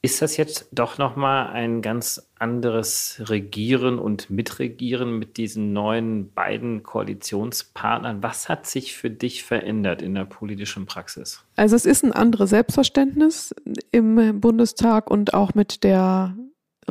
Ist 0.06 0.22
das 0.22 0.36
jetzt 0.36 0.68
doch 0.74 0.98
nochmal 0.98 1.48
ein 1.54 1.82
ganz 1.82 2.30
anderes 2.38 3.22
Regieren 3.22 4.00
und 4.00 4.30
Mitregieren 4.30 5.18
mit 5.18 5.38
diesen 5.38 5.72
neuen 5.72 6.34
beiden 6.34 6.84
Koalitionspartnern? 6.84 8.22
Was 8.22 8.50
hat 8.50 8.68
sich 8.68 8.98
für 8.98 9.10
dich 9.10 9.46
verändert 9.46 10.02
in 10.02 10.14
der 10.14 10.26
politischen 10.26 10.88
Praxis? 10.88 11.42
Also 11.56 11.78
es 11.78 11.86
ist 11.86 12.04
ein 12.04 12.12
anderes 12.12 12.50
Selbstverständnis 12.50 13.56
im 13.92 14.42
Bundestag 14.42 15.10
und 15.10 15.34
auch 15.34 15.54
mit 15.54 15.86
der 15.86 16.36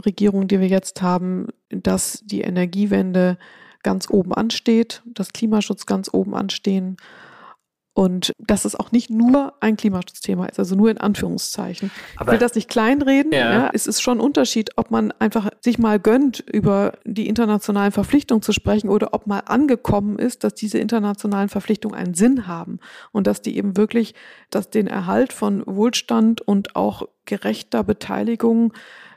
Regierung, 0.07 0.49
die 0.49 0.61
wir 0.61 0.69
jetzt 0.69 1.03
haben, 1.03 1.49
dass 1.69 2.23
die 2.25 2.41
Energiewende 2.41 3.37
ganz 3.83 4.09
oben 4.09 4.33
ansteht, 4.33 5.03
dass 5.05 5.35
Klimaschutz 5.35 5.85
ganz 5.85 6.09
oben 6.11 6.35
anstehen 6.35 6.97
und 7.95 8.33
dass 8.39 8.65
es 8.65 8.75
auch 8.75 8.91
nicht 8.91 9.11
nur 9.11 9.53
ein 9.61 9.77
Klimaschutzthema 9.77 10.47
ist, 10.47 10.59
also 10.59 10.75
nur 10.75 10.91
in 10.91 10.99
Anführungszeichen. 10.99 11.91
Aber 12.17 12.29
ich 12.29 12.33
will 12.33 12.39
das 12.39 12.55
nicht 12.55 12.71
kleinreden. 12.71 13.33
Ja. 13.33 13.53
ja. 13.53 13.71
Es 13.73 13.87
ist 13.87 14.01
schon 14.01 14.19
ein 14.19 14.21
Unterschied, 14.21 14.71
ob 14.77 14.91
man 14.91 15.13
einfach 15.19 15.51
sich 15.61 15.79
mal 15.79 15.99
gönnt, 15.99 16.41
über 16.41 16.95
die 17.05 17.29
internationalen 17.29 17.93
Verpflichtungen 17.93 18.41
zu 18.41 18.53
sprechen 18.53 18.89
oder 18.89 19.13
ob 19.13 19.27
mal 19.27 19.41
angekommen 19.41 20.19
ist, 20.19 20.43
dass 20.43 20.55
diese 20.55 20.79
internationalen 20.79 21.51
Verpflichtungen 21.51 21.95
einen 21.95 22.15
Sinn 22.15 22.47
haben 22.47 22.79
und 23.13 23.27
dass 23.27 23.43
die 23.43 23.57
eben 23.57 23.77
wirklich, 23.77 24.15
dass 24.49 24.71
den 24.71 24.87
Erhalt 24.87 25.33
von 25.33 25.63
Wohlstand 25.67 26.41
und 26.41 26.77
auch 26.77 27.03
gerechter 27.27 27.85
Beteiligung 27.85 28.73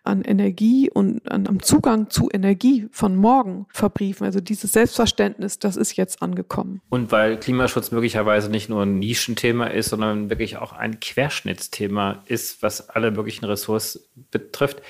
an 0.05 0.21
Energie 0.21 0.89
und 0.89 1.29
an, 1.31 1.47
am 1.47 1.61
Zugang 1.61 2.09
zu 2.09 2.29
Energie 2.31 2.87
von 2.91 3.15
morgen 3.15 3.65
verbriefen. 3.69 4.25
Also 4.25 4.39
dieses 4.39 4.71
Selbstverständnis, 4.71 5.59
das 5.59 5.77
ist 5.77 5.95
jetzt 5.95 6.21
angekommen. 6.21 6.81
Und 6.89 7.11
weil 7.11 7.37
Klimaschutz 7.37 7.91
möglicherweise 7.91 8.49
nicht 8.49 8.69
nur 8.69 8.83
ein 8.83 8.99
Nischenthema 8.99 9.67
ist, 9.67 9.89
sondern 9.89 10.29
wirklich 10.29 10.57
auch 10.57 10.73
ein 10.73 10.99
Querschnittsthema 10.99 12.23
ist, 12.27 12.61
was 12.61 12.89
alle 12.89 13.11
möglichen 13.11 13.45
Ressorts 13.45 14.09
betrifft, 14.31 14.81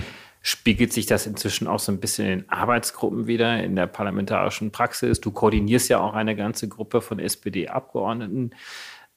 spiegelt 0.42 0.94
sich 0.94 1.08
das 1.08 1.26
inzwischen 1.26 1.68
auch 1.68 1.80
so 1.80 1.92
ein 1.92 2.00
bisschen 2.00 2.28
in 2.28 2.50
Arbeitsgruppen 2.50 3.26
wieder, 3.26 3.64
in 3.64 3.76
der 3.76 3.88
parlamentarischen 3.88 4.72
Praxis. 4.72 5.20
Du 5.20 5.32
koordinierst 5.32 5.90
ja 5.90 6.00
auch 6.00 6.14
eine 6.14 6.36
ganze 6.36 6.68
Gruppe 6.68 7.02
von 7.02 7.18
SPD-Abgeordneten. 7.18 8.52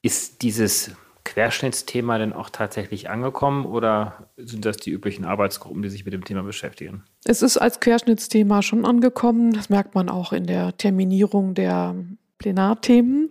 Ist 0.01 0.41
dieses 0.41 0.93
Querschnittsthema 1.29 2.17
denn 2.17 2.33
auch 2.33 2.49
tatsächlich 2.49 3.11
angekommen 3.11 3.67
oder 3.67 4.31
sind 4.39 4.65
das 4.65 4.79
die 4.79 4.91
üblichen 4.91 5.27
Arbeitsgruppen, 5.27 5.83
die 5.83 5.91
sich 5.91 6.07
mit 6.07 6.15
dem 6.15 6.25
Thema 6.25 6.43
beschäftigen? 6.43 7.05
Es 7.25 7.43
ist 7.43 7.59
als 7.59 7.81
Querschnittsthema 7.81 8.63
schon 8.63 8.87
angekommen. 8.87 9.53
Das 9.53 9.69
merkt 9.69 9.95
man 9.95 10.09
auch 10.09 10.33
in 10.33 10.47
der 10.47 10.77
Terminierung 10.79 11.55
der 11.55 11.95
Plenarthemen. 12.39 13.31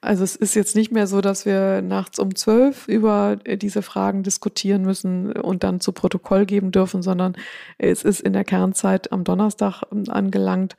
Also 0.00 0.24
es 0.24 0.36
ist 0.36 0.54
jetzt 0.54 0.74
nicht 0.74 0.90
mehr 0.90 1.06
so, 1.06 1.20
dass 1.20 1.44
wir 1.44 1.82
nachts 1.82 2.18
um 2.18 2.34
zwölf 2.34 2.88
über 2.88 3.36
diese 3.36 3.82
Fragen 3.82 4.22
diskutieren 4.22 4.82
müssen 4.82 5.32
und 5.32 5.64
dann 5.64 5.80
zu 5.80 5.92
Protokoll 5.92 6.46
geben 6.46 6.72
dürfen, 6.72 7.02
sondern 7.02 7.36
es 7.76 8.02
ist 8.02 8.20
in 8.20 8.32
der 8.32 8.44
Kernzeit 8.44 9.12
am 9.12 9.24
Donnerstag 9.24 9.82
angelangt. 10.08 10.76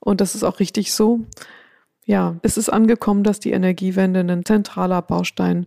Und 0.00 0.20
das 0.20 0.34
ist 0.34 0.42
auch 0.42 0.58
richtig 0.58 0.92
so. 0.92 1.20
Ja, 2.06 2.36
es 2.42 2.56
ist 2.56 2.68
angekommen, 2.68 3.22
dass 3.22 3.40
die 3.40 3.52
Energiewende 3.52 4.20
ein 4.20 4.44
zentraler 4.44 5.02
Baustein 5.02 5.66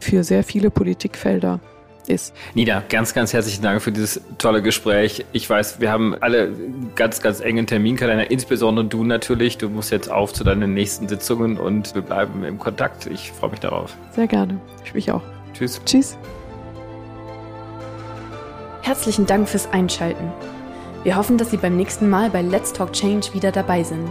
für 0.00 0.24
sehr 0.24 0.44
viele 0.44 0.70
Politikfelder 0.70 1.60
ist. 2.08 2.34
Nina, 2.54 2.82
ganz, 2.88 3.14
ganz 3.14 3.32
herzlichen 3.32 3.62
Dank 3.62 3.82
für 3.82 3.92
dieses 3.92 4.20
tolle 4.38 4.62
Gespräch. 4.62 5.24
Ich 5.32 5.48
weiß, 5.48 5.80
wir 5.80 5.90
haben 5.90 6.16
alle 6.20 6.52
ganz, 6.94 7.20
ganz 7.20 7.40
engen 7.40 7.66
Terminkalender, 7.66 8.30
insbesondere 8.30 8.86
du 8.86 9.04
natürlich. 9.04 9.58
Du 9.58 9.68
musst 9.68 9.90
jetzt 9.90 10.10
auf 10.10 10.32
zu 10.32 10.44
deinen 10.44 10.74
nächsten 10.74 11.08
Sitzungen 11.08 11.58
und 11.58 11.94
wir 11.94 12.02
bleiben 12.02 12.44
im 12.44 12.58
Kontakt. 12.58 13.06
Ich 13.06 13.32
freue 13.32 13.50
mich 13.50 13.60
darauf. 13.60 13.96
Sehr 14.12 14.26
gerne. 14.26 14.60
Ich 14.84 14.94
mich 14.94 15.10
auch. 15.10 15.22
Tschüss. 15.54 15.80
Tschüss. 15.84 16.16
Herzlichen 18.82 19.26
Dank 19.26 19.48
fürs 19.48 19.70
Einschalten. 19.72 20.32
Wir 21.04 21.16
hoffen, 21.16 21.38
dass 21.38 21.50
Sie 21.50 21.56
beim 21.56 21.76
nächsten 21.76 22.08
Mal 22.08 22.30
bei 22.30 22.42
Let's 22.42 22.72
Talk 22.72 22.92
Change 22.92 23.32
wieder 23.34 23.52
dabei 23.52 23.82
sind. 23.82 24.10